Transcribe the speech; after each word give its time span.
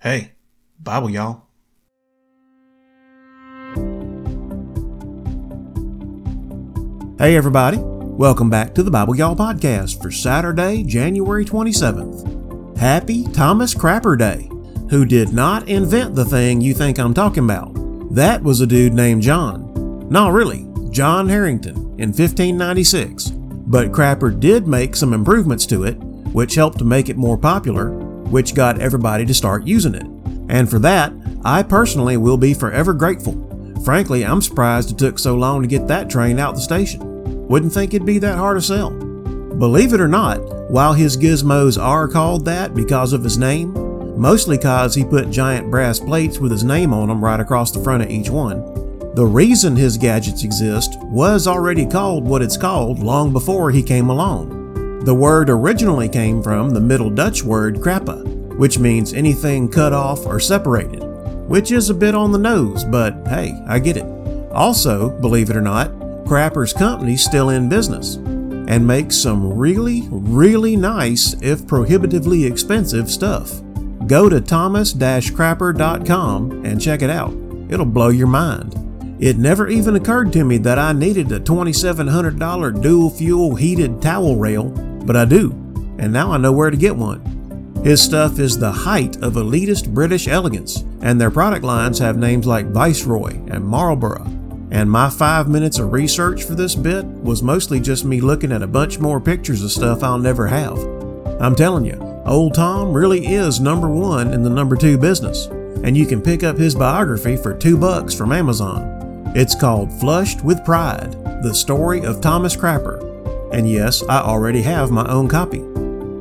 Hey, 0.00 0.32
Bible, 0.78 1.10
y'all. 1.10 1.42
Hey, 7.18 7.36
everybody. 7.36 7.76
Welcome 7.82 8.48
back 8.48 8.74
to 8.76 8.82
the 8.82 8.90
Bible 8.90 9.14
Y'all 9.14 9.36
podcast 9.36 10.00
for 10.00 10.10
Saturday, 10.10 10.84
January 10.84 11.44
27th. 11.44 12.78
Happy 12.78 13.24
Thomas 13.24 13.74
Crapper 13.74 14.16
Day, 14.16 14.48
who 14.88 15.04
did 15.04 15.34
not 15.34 15.68
invent 15.68 16.14
the 16.14 16.24
thing 16.24 16.62
you 16.62 16.72
think 16.72 16.98
I'm 16.98 17.12
talking 17.12 17.44
about. 17.44 17.74
That 18.14 18.42
was 18.42 18.62
a 18.62 18.66
dude 18.66 18.94
named 18.94 19.20
John. 19.20 20.08
No, 20.08 20.30
really, 20.30 20.66
John 20.90 21.28
Harington 21.28 21.76
in 22.00 22.08
1596. 22.08 23.32
But 23.32 23.92
Crapper 23.92 24.40
did 24.40 24.66
make 24.66 24.96
some 24.96 25.12
improvements 25.12 25.66
to 25.66 25.84
it, 25.84 25.98
which 26.32 26.54
helped 26.54 26.78
to 26.78 26.86
make 26.86 27.10
it 27.10 27.18
more 27.18 27.36
popular, 27.36 27.90
which 28.30 28.54
got 28.54 28.80
everybody 28.80 29.24
to 29.26 29.34
start 29.34 29.66
using 29.66 29.94
it. 29.94 30.06
And 30.48 30.68
for 30.68 30.78
that, 30.80 31.12
I 31.44 31.62
personally 31.62 32.16
will 32.16 32.36
be 32.36 32.54
forever 32.54 32.92
grateful. 32.92 33.46
Frankly, 33.84 34.24
I'm 34.24 34.42
surprised 34.42 34.90
it 34.90 34.98
took 34.98 35.18
so 35.18 35.36
long 35.36 35.62
to 35.62 35.68
get 35.68 35.86
that 35.88 36.10
train 36.10 36.38
out 36.38 36.54
the 36.54 36.60
station. 36.60 37.46
Wouldn't 37.48 37.72
think 37.72 37.94
it'd 37.94 38.06
be 38.06 38.18
that 38.18 38.36
hard 38.38 38.58
to 38.58 38.62
sell. 38.62 38.90
Believe 38.90 39.92
it 39.92 40.00
or 40.00 40.08
not, 40.08 40.38
while 40.70 40.92
his 40.92 41.16
gizmos 41.16 41.82
are 41.82 42.08
called 42.08 42.44
that 42.44 42.74
because 42.74 43.12
of 43.12 43.24
his 43.24 43.38
name, 43.38 43.72
mostly 44.18 44.58
cause 44.58 44.94
he 44.94 45.04
put 45.04 45.30
giant 45.30 45.70
brass 45.70 45.98
plates 45.98 46.38
with 46.38 46.52
his 46.52 46.64
name 46.64 46.92
on 46.92 47.08
them 47.08 47.24
right 47.24 47.40
across 47.40 47.70
the 47.70 47.82
front 47.82 48.02
of 48.02 48.10
each 48.10 48.30
one, 48.30 48.60
the 49.14 49.26
reason 49.26 49.74
his 49.74 49.96
gadgets 49.96 50.44
exist 50.44 50.96
was 51.02 51.48
already 51.48 51.84
called 51.84 52.24
what 52.24 52.42
it's 52.42 52.56
called 52.56 53.00
long 53.00 53.32
before 53.32 53.70
he 53.70 53.82
came 53.82 54.08
along. 54.08 54.59
The 55.02 55.14
word 55.14 55.48
originally 55.48 56.08
came 56.08 56.42
from 56.42 56.70
the 56.70 56.80
Middle 56.80 57.10
Dutch 57.10 57.42
word 57.42 57.76
krappa, 57.76 58.22
which 58.56 58.78
means 58.78 59.14
anything 59.14 59.68
cut 59.68 59.94
off 59.94 60.26
or 60.26 60.38
separated, 60.38 61.02
which 61.48 61.72
is 61.72 61.88
a 61.88 61.94
bit 61.94 62.14
on 62.14 62.32
the 62.32 62.38
nose, 62.38 62.84
but 62.84 63.14
hey, 63.26 63.58
I 63.66 63.78
get 63.78 63.96
it. 63.96 64.04
Also, 64.52 65.08
believe 65.20 65.48
it 65.48 65.56
or 65.56 65.62
not, 65.62 65.90
Crapper's 66.26 66.72
company's 66.72 67.24
still 67.24 67.48
in 67.48 67.68
business 67.68 68.16
and 68.16 68.86
makes 68.86 69.16
some 69.16 69.52
really, 69.52 70.06
really 70.10 70.76
nice, 70.76 71.34
if 71.42 71.66
prohibitively 71.66 72.44
expensive 72.44 73.10
stuff. 73.10 73.60
Go 74.06 74.28
to 74.28 74.40
thomas-crapper.com 74.40 76.64
and 76.64 76.80
check 76.80 77.02
it 77.02 77.10
out. 77.10 77.34
It'll 77.68 77.84
blow 77.84 78.10
your 78.10 78.28
mind. 78.28 78.76
It 79.18 79.38
never 79.38 79.66
even 79.68 79.96
occurred 79.96 80.32
to 80.34 80.44
me 80.44 80.56
that 80.58 80.78
I 80.78 80.92
needed 80.92 81.32
a 81.32 81.40
$2,700 81.40 82.80
dual 82.80 83.10
fuel 83.10 83.56
heated 83.56 84.00
towel 84.00 84.36
rail, 84.36 84.72
but 85.06 85.16
I 85.16 85.24
do, 85.24 85.50
and 85.98 86.12
now 86.12 86.32
I 86.32 86.38
know 86.38 86.52
where 86.52 86.70
to 86.70 86.76
get 86.76 86.96
one. 86.96 87.20
His 87.84 88.02
stuff 88.02 88.38
is 88.38 88.58
the 88.58 88.72
height 88.72 89.16
of 89.16 89.34
elitist 89.34 89.92
British 89.92 90.28
elegance, 90.28 90.84
and 91.00 91.20
their 91.20 91.30
product 91.30 91.64
lines 91.64 91.98
have 91.98 92.16
names 92.16 92.46
like 92.46 92.66
Viceroy 92.66 93.40
and 93.48 93.64
Marlborough 93.64 94.40
and 94.70 94.90
my 94.90 95.10
five 95.10 95.48
minutes 95.48 95.78
of 95.78 95.92
research 95.92 96.44
for 96.44 96.54
this 96.54 96.74
bit 96.74 97.04
was 97.04 97.42
mostly 97.42 97.80
just 97.80 98.04
me 98.04 98.20
looking 98.20 98.52
at 98.52 98.62
a 98.62 98.68
bunch 98.68 99.00
more 99.00 99.20
pictures 99.20 99.64
of 99.64 99.72
stuff 99.72 100.02
I'll 100.02 100.18
never 100.18 100.46
have. 100.46 100.78
I'm 101.40 101.56
telling 101.56 101.84
you, 101.84 101.98
old 102.24 102.54
Tom 102.54 102.92
really 102.92 103.26
is 103.26 103.60
number 103.60 103.88
one 103.88 104.32
in 104.32 104.42
the 104.42 104.50
number 104.50 104.76
two 104.76 104.96
business, 104.96 105.46
and 105.82 105.96
you 105.96 106.06
can 106.06 106.22
pick 106.22 106.44
up 106.44 106.56
his 106.56 106.74
biography 106.74 107.36
for 107.36 107.56
two 107.56 107.76
bucks 107.76 108.14
from 108.14 108.32
Amazon. 108.32 109.32
It's 109.34 109.54
called 109.54 109.92
Flushed 109.98 110.44
with 110.44 110.64
Pride 110.64 111.12
The 111.42 111.54
Story 111.54 112.04
of 112.04 112.20
Thomas 112.20 112.54
Crapper. 112.54 113.09
And 113.52 113.68
yes, 113.68 114.02
I 114.08 114.20
already 114.20 114.62
have 114.62 114.90
my 114.90 115.06
own 115.08 115.28
copy. 115.28 115.64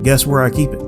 Guess 0.03 0.25
where 0.25 0.43
I 0.43 0.49
keep 0.49 0.71
it? 0.71 0.81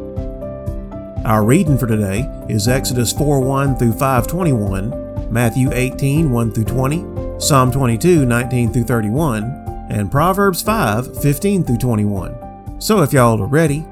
Our 1.24 1.44
reading 1.44 1.78
for 1.78 1.86
today 1.86 2.28
is 2.50 2.68
Exodus 2.68 3.14
4 3.14 3.42
1 3.42 3.76
through 3.76 3.94
521, 3.94 5.32
Matthew 5.32 5.72
18 5.72 6.32
1 6.32 6.52
through 6.52 6.64
20, 6.64 7.40
Psalm 7.40 7.72
22, 7.72 8.26
19 8.26 8.74
through 8.74 8.84
31, 8.86 9.44
and 9.92 10.12
Proverbs 10.12 10.64
5, 10.64 11.22
15 11.22 11.64
through 11.64 11.78
21. 11.78 12.82
So 12.82 13.04
if 13.04 13.14
y'all 13.14 13.40
are 13.42 13.48
ready, 13.48 13.86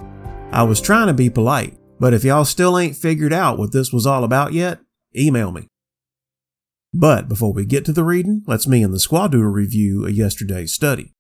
I 0.52 0.64
was 0.64 0.82
trying 0.82 1.06
to 1.06 1.14
be 1.14 1.30
polite, 1.30 1.78
but 2.00 2.16
if 2.16 2.24
y'all 2.24 2.46
still 2.46 2.80
ain't 2.80 2.96
figured 2.96 3.34
out 3.34 3.60
what 3.60 3.72
this 3.72 3.94
was 3.94 4.08
all 4.08 4.24
about 4.24 4.54
yet, 4.54 4.80
email 5.16 5.52
me. 5.52 5.68
But 6.92 7.30
before 7.30 7.54
we 7.54 7.66
get 7.66 7.86
to 7.86 7.94
the 7.94 8.04
reading, 8.04 8.42
let's 8.48 8.68
me 8.68 8.82
and 8.82 8.92
the 8.92 9.00
squad 9.00 9.34
do 9.34 9.42
a 9.42 9.48
review 9.48 10.06
of 10.06 10.14
yesterday's 10.14 10.74
study. 10.74 11.14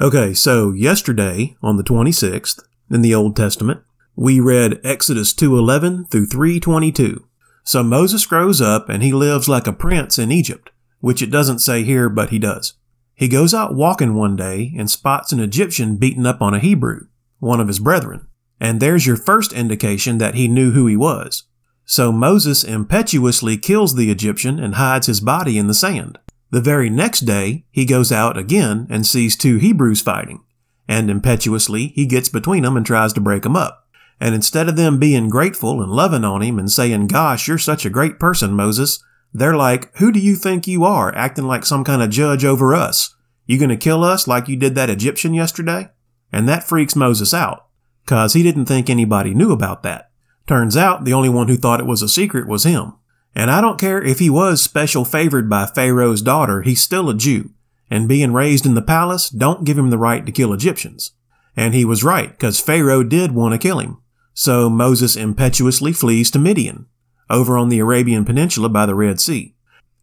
Okay, 0.00 0.34
so 0.34 0.72
yesterday, 0.72 1.56
on 1.62 1.76
the 1.76 1.84
26th, 1.84 2.60
in 2.90 3.02
the 3.02 3.14
Old 3.14 3.36
Testament, 3.36 3.80
we 4.16 4.40
read 4.40 4.80
Exodus 4.84 5.32
2:11 5.32 6.04
through 6.10 6.26
3:22. 6.26 7.24
So 7.62 7.82
Moses 7.82 8.26
grows 8.26 8.60
up 8.60 8.88
and 8.88 9.02
he 9.02 9.12
lives 9.12 9.48
like 9.48 9.66
a 9.66 9.72
prince 9.72 10.18
in 10.18 10.30
Egypt 10.30 10.70
which 11.04 11.20
it 11.20 11.30
doesn't 11.30 11.58
say 11.58 11.84
here, 11.84 12.08
but 12.08 12.30
he 12.30 12.38
does. 12.38 12.72
He 13.14 13.28
goes 13.28 13.52
out 13.52 13.74
walking 13.74 14.14
one 14.14 14.36
day 14.36 14.72
and 14.78 14.90
spots 14.90 15.32
an 15.32 15.38
Egyptian 15.38 15.96
beating 15.96 16.24
up 16.24 16.40
on 16.40 16.54
a 16.54 16.58
Hebrew, 16.58 17.08
one 17.40 17.60
of 17.60 17.68
his 17.68 17.78
brethren. 17.78 18.26
And 18.58 18.80
there's 18.80 19.06
your 19.06 19.18
first 19.18 19.52
indication 19.52 20.16
that 20.16 20.34
he 20.34 20.48
knew 20.48 20.70
who 20.70 20.86
he 20.86 20.96
was. 20.96 21.42
So 21.84 22.10
Moses 22.10 22.64
impetuously 22.64 23.58
kills 23.58 23.96
the 23.96 24.10
Egyptian 24.10 24.58
and 24.58 24.76
hides 24.76 25.06
his 25.06 25.20
body 25.20 25.58
in 25.58 25.66
the 25.66 25.74
sand. 25.74 26.18
The 26.54 26.60
very 26.60 26.88
next 26.88 27.22
day, 27.22 27.64
he 27.72 27.84
goes 27.84 28.12
out 28.12 28.38
again 28.38 28.86
and 28.88 29.04
sees 29.04 29.34
two 29.34 29.56
Hebrews 29.56 30.00
fighting. 30.00 30.44
And 30.86 31.10
impetuously, 31.10 31.88
he 31.96 32.06
gets 32.06 32.28
between 32.28 32.62
them 32.62 32.76
and 32.76 32.86
tries 32.86 33.12
to 33.14 33.20
break 33.20 33.42
them 33.42 33.56
up. 33.56 33.88
And 34.20 34.36
instead 34.36 34.68
of 34.68 34.76
them 34.76 35.00
being 35.00 35.28
grateful 35.28 35.82
and 35.82 35.90
loving 35.90 36.22
on 36.22 36.42
him 36.42 36.60
and 36.60 36.70
saying, 36.70 37.08
Gosh, 37.08 37.48
you're 37.48 37.58
such 37.58 37.84
a 37.84 37.90
great 37.90 38.20
person, 38.20 38.52
Moses, 38.52 39.02
they're 39.32 39.56
like, 39.56 39.92
who 39.96 40.12
do 40.12 40.20
you 40.20 40.36
think 40.36 40.68
you 40.68 40.84
are 40.84 41.12
acting 41.16 41.48
like 41.48 41.64
some 41.64 41.82
kind 41.82 42.00
of 42.00 42.10
judge 42.10 42.44
over 42.44 42.72
us? 42.72 43.16
You 43.46 43.58
gonna 43.58 43.76
kill 43.76 44.04
us 44.04 44.28
like 44.28 44.46
you 44.46 44.54
did 44.54 44.76
that 44.76 44.90
Egyptian 44.90 45.34
yesterday? 45.34 45.88
And 46.30 46.48
that 46.48 46.62
freaks 46.62 46.94
Moses 46.94 47.34
out, 47.34 47.66
cause 48.06 48.34
he 48.34 48.44
didn't 48.44 48.66
think 48.66 48.88
anybody 48.88 49.34
knew 49.34 49.50
about 49.50 49.82
that. 49.82 50.12
Turns 50.46 50.76
out 50.76 51.04
the 51.04 51.14
only 51.14 51.28
one 51.28 51.48
who 51.48 51.56
thought 51.56 51.80
it 51.80 51.86
was 51.86 52.00
a 52.00 52.08
secret 52.08 52.46
was 52.46 52.62
him. 52.62 52.92
And 53.34 53.50
I 53.50 53.60
don't 53.60 53.80
care 53.80 54.02
if 54.02 54.18
he 54.18 54.30
was 54.30 54.62
special 54.62 55.04
favored 55.04 55.50
by 55.50 55.66
Pharaoh's 55.66 56.22
daughter, 56.22 56.62
he's 56.62 56.82
still 56.82 57.10
a 57.10 57.14
Jew. 57.14 57.50
And 57.90 58.08
being 58.08 58.32
raised 58.32 58.64
in 58.64 58.74
the 58.74 58.82
palace 58.82 59.28
don't 59.28 59.64
give 59.64 59.76
him 59.76 59.90
the 59.90 59.98
right 59.98 60.24
to 60.24 60.32
kill 60.32 60.52
Egyptians. 60.52 61.12
And 61.56 61.74
he 61.74 61.84
was 61.84 62.04
right, 62.04 62.36
cause 62.38 62.60
Pharaoh 62.60 63.04
did 63.04 63.32
want 63.32 63.52
to 63.52 63.58
kill 63.58 63.78
him. 63.78 63.98
So 64.32 64.68
Moses 64.68 65.16
impetuously 65.16 65.92
flees 65.92 66.30
to 66.32 66.38
Midian 66.38 66.86
over 67.30 67.56
on 67.56 67.68
the 67.68 67.78
Arabian 67.78 68.24
Peninsula 68.24 68.68
by 68.68 68.86
the 68.86 68.94
Red 68.94 69.20
Sea. 69.20 69.54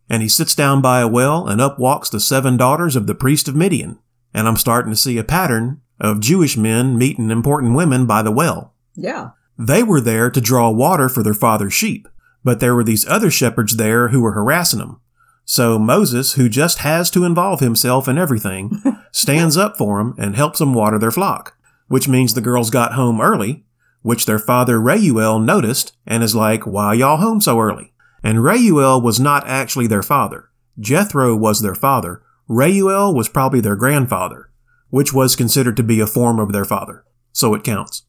And 0.09 0.21
he 0.21 0.27
sits 0.27 0.55
down 0.55 0.81
by 0.81 0.99
a 0.99 1.07
well, 1.07 1.47
and 1.47 1.61
up 1.61 1.79
walks 1.79 2.09
the 2.09 2.19
seven 2.19 2.57
daughters 2.57 2.95
of 2.95 3.07
the 3.07 3.15
priest 3.15 3.47
of 3.47 3.55
Midian. 3.55 3.99
And 4.33 4.47
I'm 4.47 4.57
starting 4.57 4.91
to 4.91 4.97
see 4.97 5.17
a 5.17 5.23
pattern 5.23 5.81
of 5.99 6.19
Jewish 6.19 6.57
men 6.57 6.97
meeting 6.97 7.29
important 7.29 7.75
women 7.75 8.05
by 8.05 8.21
the 8.21 8.31
well. 8.31 8.73
Yeah. 8.95 9.31
They 9.57 9.83
were 9.83 10.01
there 10.01 10.29
to 10.29 10.41
draw 10.41 10.69
water 10.69 11.07
for 11.07 11.23
their 11.23 11.33
father's 11.33 11.73
sheep, 11.73 12.07
but 12.43 12.59
there 12.59 12.75
were 12.75 12.83
these 12.83 13.07
other 13.07 13.31
shepherds 13.31 13.77
there 13.77 14.09
who 14.09 14.21
were 14.21 14.33
harassing 14.33 14.79
them. 14.79 14.99
So 15.45 15.77
Moses, 15.77 16.33
who 16.33 16.49
just 16.49 16.79
has 16.79 17.09
to 17.11 17.25
involve 17.25 17.59
himself 17.59 18.07
in 18.07 18.17
everything, 18.17 18.81
stands 19.11 19.57
up 19.57 19.77
for 19.77 19.97
them 19.97 20.15
and 20.17 20.35
helps 20.35 20.59
them 20.59 20.73
water 20.73 20.97
their 20.99 21.11
flock, 21.11 21.57
which 21.87 22.07
means 22.07 22.33
the 22.33 22.41
girls 22.41 22.69
got 22.69 22.93
home 22.93 23.19
early 23.19 23.65
which 24.01 24.25
their 24.25 24.39
father 24.39 24.79
Reuel 24.79 25.39
noticed 25.39 25.95
and 26.05 26.23
is 26.23 26.35
like, 26.35 26.65
why 26.65 26.93
y'all 26.93 27.17
home 27.17 27.41
so 27.41 27.59
early? 27.59 27.93
And 28.23 28.43
Reuel 28.43 29.01
was 29.01 29.19
not 29.19 29.47
actually 29.47 29.87
their 29.87 30.03
father. 30.03 30.49
Jethro 30.79 31.35
was 31.35 31.61
their 31.61 31.75
father. 31.75 32.21
Reuel 32.47 33.13
was 33.13 33.29
probably 33.29 33.61
their 33.61 33.75
grandfather, 33.75 34.49
which 34.89 35.13
was 35.13 35.35
considered 35.35 35.77
to 35.77 35.83
be 35.83 35.99
a 35.99 36.07
form 36.07 36.39
of 36.39 36.51
their 36.51 36.65
father. 36.65 37.03
So 37.31 37.53
it 37.53 37.63
counts. 37.63 38.03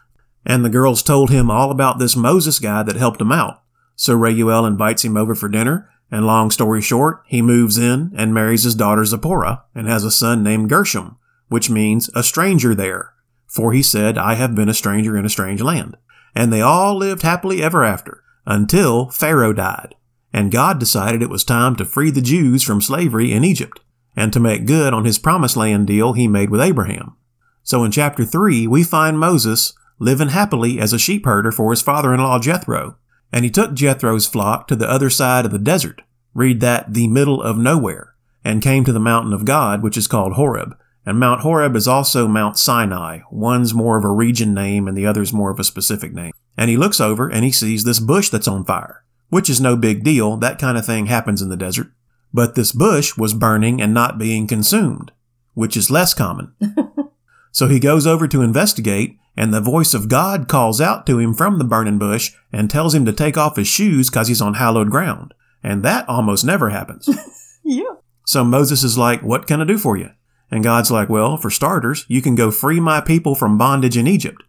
And 0.45 0.65
the 0.65 0.71
girls 0.71 1.03
told 1.03 1.31
him 1.31 1.51
all 1.51 1.71
about 1.71 1.99
this 1.99 2.17
Moses 2.17 2.59
guy 2.59 2.83
that 2.83 2.97
helped 2.97 3.21
him 3.21 3.33
out. 3.33 3.62
So 3.97 4.15
Reuel 4.15 4.67
invites 4.67 5.05
him 5.05 5.17
over 5.17 5.35
for 5.35 5.49
dinner, 5.49 5.91
and 6.11 6.27
long 6.27 6.51
story 6.51 6.83
short, 6.83 7.23
he 7.27 7.41
moves 7.41 7.79
in 7.79 8.13
and 8.17 8.35
marries 8.35 8.65
his 8.65 8.75
daughter 8.75 9.05
Zipporah 9.05 9.65
and 9.75 9.89
has 9.89 10.05
a 10.05 10.11
son 10.11 10.43
named 10.43 10.69
Gershom, 10.69 11.17
which 11.49 11.71
means 11.71 12.11
a 12.15 12.23
stranger 12.23 12.75
there 12.75 13.13
for 13.53 13.75
he 13.75 13.83
said, 13.83 14.17
I 14.17 14.35
have 14.37 14.55
been 14.55 14.71
a 14.71 14.75
stranger 14.75 15.15
in 15.15 15.27
a 15.27 15.29
strange 15.31 15.61
land. 15.61 15.99
And 16.35 16.51
they 16.51 16.63
all 16.63 16.97
lived 16.97 17.21
happily 17.21 17.63
ever 17.63 17.85
after, 17.85 18.25
until 18.47 19.11
Pharaoh 19.11 19.53
died. 19.53 19.95
And 20.33 20.51
God 20.51 20.81
decided 20.81 21.21
it 21.21 21.29
was 21.29 21.45
time 21.45 21.77
to 21.77 21.85
free 21.85 22.11
the 22.11 22.23
Jews 22.23 22.63
from 22.63 22.81
slavery 22.81 23.31
in 23.31 23.45
Egypt, 23.45 23.81
and 24.17 24.33
to 24.33 24.41
make 24.41 24.65
good 24.65 24.95
on 24.95 25.05
his 25.05 25.19
promised 25.19 25.55
land 25.55 25.87
deal 25.87 26.15
he 26.15 26.27
made 26.27 26.49
with 26.49 26.63
Abraham. 26.63 27.15
So 27.63 27.85
in 27.85 27.91
chapter 27.91 28.25
3, 28.25 28.67
we 28.67 28.83
find 28.83 29.21
Moses 29.21 29.75
living 29.99 30.29
happily 30.29 30.81
as 30.81 30.95
a 30.95 30.99
sheep 30.99 31.27
herder 31.27 31.53
for 31.53 31.71
his 31.73 31.83
father-in-law 31.83 32.39
Jethro, 32.39 32.97
and 33.33 33.45
he 33.45 33.51
took 33.51 33.75
Jethro's 33.75 34.27
flock 34.27 34.69
to 34.69 34.77
the 34.77 34.91
other 34.91 35.11
side 35.11 35.45
of 35.45 35.53
the 35.53 35.59
desert, 35.59 36.03
read 36.35 36.61
that 36.61 36.93
the 36.93 37.09
middle 37.09 37.43
of 37.43 37.59
nowhere, 37.59 38.15
and 38.45 38.63
came 38.63 38.85
to 38.85 38.93
the 38.93 39.01
mountain 39.01 39.33
of 39.33 39.45
God, 39.45 39.83
which 39.83 39.97
is 39.97 40.07
called 40.07 40.35
Horeb, 40.35 40.77
and 41.05 41.19
Mount 41.19 41.41
Horeb 41.41 41.75
is 41.75 41.89
also 41.89 42.29
Mount 42.29 42.57
Sinai. 42.57 43.21
One's 43.31 43.75
more 43.75 43.99
of 43.99 44.05
a 44.05 44.11
region 44.11 44.55
name 44.55 44.87
and 44.87 44.97
the 44.97 45.07
other's 45.07 45.33
more 45.33 45.51
of 45.51 45.59
a 45.59 45.65
specific 45.65 46.13
name. 46.13 46.33
And 46.57 46.71
he 46.71 46.77
looks 46.77 47.01
over 47.01 47.29
and 47.29 47.45
he 47.45 47.51
sees 47.51 47.85
this 47.85 47.99
bush 47.99 48.29
that's 48.29 48.47
on 48.47 48.65
fire, 48.65 49.05
which 49.29 49.51
is 49.51 49.61
no 49.61 49.75
big 49.75 50.05
deal. 50.05 50.37
That 50.37 50.61
kind 50.61 50.79
of 50.79 50.87
thing 50.87 51.07
happens 51.07 51.43
in 51.43 51.49
the 51.49 51.57
desert. 51.57 51.89
But 52.33 52.55
this 52.55 52.73
bush 52.73 53.17
was 53.17 53.35
burning 53.35 53.83
and 53.83 53.93
not 53.93 54.19
being 54.19 54.47
consumed, 54.47 55.11
which 55.55 55.77
is 55.77 55.91
less 55.91 56.15
common. 56.15 56.55
so 57.53 57.69
he 57.69 57.79
goes 57.79 58.07
over 58.07 58.27
to 58.27 58.43
investigate 58.43 59.19
and 59.37 59.53
the 59.53 59.61
voice 59.61 59.95
of 59.95 60.09
God 60.09 60.49
calls 60.49 60.81
out 60.81 61.07
to 61.07 61.19
him 61.19 61.35
from 61.35 61.59
the 61.59 61.65
burning 61.65 61.99
bush 61.99 62.33
and 62.53 62.69
tells 62.69 62.95
him 62.95 63.05
to 63.07 63.13
take 63.13 63.37
off 63.37 63.57
his 63.57 63.69
shoes 63.69 64.11
because 64.11 64.29
he's 64.29 64.43
on 64.43 64.55
hallowed 64.55 64.91
ground. 64.91 65.33
And 65.63 65.83
that 65.85 66.09
almost 66.09 66.45
never 66.45 66.71
happens. 66.71 67.09
yeah. 67.65 67.95
So 68.27 68.45
Moses 68.45 68.83
is 68.83 68.99
like, 68.99 69.23
What 69.23 69.47
can 69.47 69.61
I 69.61 69.65
do 69.65 69.79
for 69.79 69.97
you? 69.97 70.11
And 70.51 70.65
God's 70.65 70.91
like, 70.91 71.09
Well, 71.09 71.37
for 71.37 71.51
starters, 71.51 72.05
you 72.09 72.21
can 72.21 72.35
go 72.35 72.51
free 72.51 72.81
my 72.81 73.01
people 73.01 73.35
from 73.35 73.59
bondage 73.59 73.97
in 73.97 74.07
Egypt. 74.07 74.43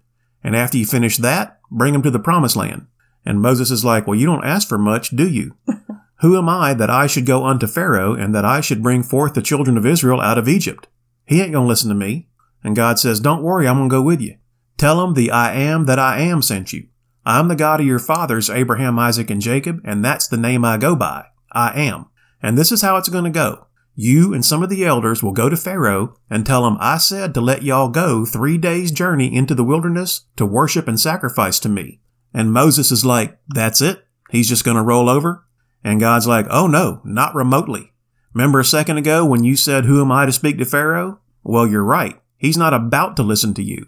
And 0.43 0.55
after 0.55 0.77
you 0.77 0.85
finish 0.85 1.17
that, 1.17 1.59
bring 1.71 1.93
them 1.93 2.01
to 2.03 2.11
the 2.11 2.19
promised 2.19 2.55
land. 2.55 2.87
And 3.25 3.41
Moses 3.41 3.71
is 3.71 3.85
like, 3.85 4.05
Well, 4.05 4.19
you 4.19 4.25
don't 4.25 4.43
ask 4.43 4.67
for 4.67 4.77
much, 4.77 5.11
do 5.11 5.29
you? 5.29 5.55
Who 6.19 6.37
am 6.37 6.49
I 6.49 6.73
that 6.73 6.89
I 6.89 7.07
should 7.07 7.25
go 7.25 7.45
unto 7.45 7.67
Pharaoh 7.67 8.13
and 8.13 8.33
that 8.33 8.45
I 8.45 8.61
should 8.61 8.83
bring 8.83 9.03
forth 9.03 9.33
the 9.33 9.41
children 9.41 9.77
of 9.77 9.85
Israel 9.85 10.21
out 10.21 10.37
of 10.37 10.47
Egypt? 10.47 10.87
He 11.25 11.41
ain't 11.41 11.51
going 11.51 11.65
to 11.65 11.69
listen 11.69 11.89
to 11.89 11.95
me. 11.95 12.27
And 12.63 12.75
God 12.75 12.99
says, 12.99 13.19
Don't 13.19 13.43
worry, 13.43 13.67
I'm 13.67 13.77
going 13.77 13.89
to 13.89 13.93
go 13.93 14.01
with 14.01 14.21
you. 14.21 14.37
Tell 14.77 15.03
him 15.03 15.13
the 15.13 15.31
I 15.31 15.53
am 15.53 15.85
that 15.85 15.99
I 15.99 16.19
am 16.21 16.41
sent 16.41 16.73
you. 16.73 16.87
I'm 17.25 17.47
the 17.47 17.55
God 17.55 17.79
of 17.79 17.85
your 17.85 17.99
fathers, 17.99 18.49
Abraham, 18.49 18.99
Isaac, 18.99 19.29
and 19.29 19.41
Jacob, 19.41 19.79
and 19.85 20.03
that's 20.03 20.27
the 20.27 20.37
name 20.37 20.65
I 20.65 20.77
go 20.77 20.95
by. 20.95 21.25
I 21.51 21.79
am. 21.79 22.07
And 22.41 22.57
this 22.57 22.71
is 22.71 22.81
how 22.81 22.97
it's 22.97 23.09
going 23.09 23.23
to 23.23 23.29
go. 23.29 23.67
You 23.95 24.33
and 24.33 24.43
some 24.43 24.63
of 24.63 24.69
the 24.69 24.83
elders 24.83 25.21
will 25.21 25.31
go 25.31 25.49
to 25.49 25.55
Pharaoh 25.55 26.17
and 26.29 26.45
tell 26.45 26.65
him 26.65 26.77
I 26.79 26.97
said 26.97 27.33
to 27.33 27.41
let 27.41 27.61
y'all 27.61 27.89
go 27.89 28.25
three 28.25 28.57
days 28.57 28.91
journey 28.91 29.33
into 29.33 29.53
the 29.53 29.63
wilderness 29.63 30.25
to 30.35 30.45
worship 30.45 30.87
and 30.87 30.99
sacrifice 30.99 31.59
to 31.59 31.69
me. 31.69 32.01
And 32.33 32.51
Moses 32.51 32.91
is 32.91 33.05
like, 33.05 33.37
that's 33.47 33.81
it? 33.81 34.05
He's 34.31 34.49
just 34.49 34.65
going 34.65 34.77
to 34.77 34.83
roll 34.83 35.09
over? 35.09 35.45
And 35.83 35.99
God's 35.99 36.25
like, 36.25 36.47
oh 36.49 36.65
no, 36.65 37.01
not 37.03 37.35
remotely. 37.35 37.93
Remember 38.33 38.59
a 38.59 38.65
second 38.65 38.97
ago 38.97 39.23
when 39.23 39.43
you 39.43 39.55
said, 39.55 39.85
who 39.85 40.01
am 40.01 40.11
I 40.11 40.25
to 40.25 40.31
speak 40.31 40.57
to 40.57 40.65
Pharaoh? 40.65 41.19
Well, 41.43 41.67
you're 41.67 41.83
right. 41.83 42.19
He's 42.43 42.57
not 42.57 42.73
about 42.73 43.15
to 43.15 43.23
listen 43.23 43.53
to 43.53 43.63
you. 43.63 43.87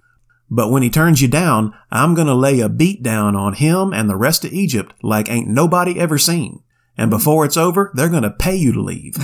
But 0.50 0.72
when 0.72 0.82
he 0.82 0.90
turns 0.90 1.22
you 1.22 1.28
down, 1.28 1.74
I'm 1.92 2.16
going 2.16 2.28
to 2.28 2.34
lay 2.34 2.62
a 2.62 2.70
beat 2.70 3.04
down 3.04 3.36
on 3.36 3.54
him 3.54 3.94
and 3.94 4.10
the 4.10 4.16
rest 4.16 4.46
of 4.46 4.54
Egypt 4.54 4.94
like 5.04 5.30
ain't 5.30 5.50
nobody 5.50 6.00
ever 6.00 6.18
seen. 6.18 6.64
And 6.98 7.10
before 7.10 7.44
it's 7.44 7.58
over, 7.58 7.92
they're 7.94 8.08
going 8.08 8.24
to 8.24 8.32
pay 8.32 8.56
you 8.56 8.72
to 8.72 8.82
leave. 8.82 9.18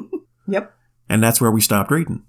yep. 0.46 0.76
And 1.08 1.20
that's 1.20 1.40
where 1.40 1.50
we 1.50 1.60
stopped 1.60 1.90
reading. 1.90 2.22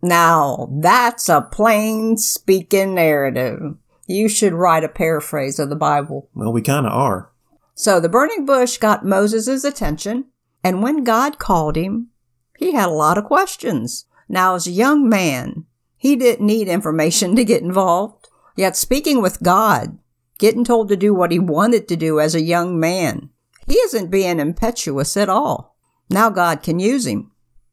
Now, 0.00 0.68
that's 0.80 1.28
a 1.28 1.40
plain 1.40 2.16
speaking 2.16 2.94
narrative. 2.94 3.60
You 4.06 4.28
should 4.28 4.52
write 4.52 4.84
a 4.84 4.88
paraphrase 4.88 5.58
of 5.58 5.70
the 5.70 5.76
Bible. 5.76 6.30
Well, 6.34 6.52
we 6.52 6.62
kind 6.62 6.86
of 6.86 6.92
are. 6.92 7.32
So 7.74 7.98
the 7.98 8.08
burning 8.08 8.46
bush 8.46 8.78
got 8.78 9.04
Moses' 9.04 9.64
attention, 9.64 10.26
and 10.62 10.84
when 10.84 11.02
God 11.02 11.40
called 11.40 11.74
him, 11.74 12.10
he 12.56 12.74
had 12.74 12.88
a 12.88 12.92
lot 12.92 13.18
of 13.18 13.24
questions. 13.24 14.04
Now, 14.28 14.54
as 14.54 14.68
a 14.68 14.70
young 14.70 15.08
man, 15.08 15.59
he 16.00 16.16
didn't 16.16 16.46
need 16.46 16.66
information 16.66 17.36
to 17.36 17.44
get 17.44 17.62
involved. 17.62 18.26
Yet 18.56 18.76
speaking 18.76 19.22
with 19.22 19.42
God, 19.42 19.98
getting 20.38 20.64
told 20.64 20.88
to 20.88 20.96
do 20.96 21.14
what 21.14 21.30
he 21.30 21.38
wanted 21.38 21.86
to 21.88 21.96
do 21.96 22.18
as 22.18 22.34
a 22.34 22.42
young 22.42 22.80
man, 22.80 23.30
he 23.68 23.74
isn't 23.74 24.10
being 24.10 24.40
impetuous 24.40 25.16
at 25.16 25.28
all. 25.28 25.76
Now 26.08 26.30
God 26.30 26.62
can 26.62 26.80
use 26.80 27.06
him. 27.06 27.30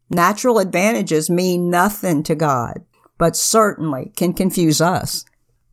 Natural 0.09 0.59
advantages 0.59 1.29
mean 1.29 1.69
nothing 1.69 2.21
to 2.24 2.35
God, 2.35 2.85
but 3.18 3.35
certainly 3.35 4.13
can 4.15 4.33
confuse 4.33 4.79
us. 4.79 5.25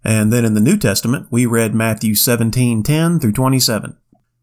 And 0.02 0.32
then 0.32 0.44
in 0.44 0.54
the 0.54 0.60
New 0.60 0.76
Testament, 0.76 1.28
we 1.30 1.46
read 1.46 1.74
Matthew 1.74 2.14
17:10 2.14 3.20
through 3.20 3.32
27. 3.32 3.96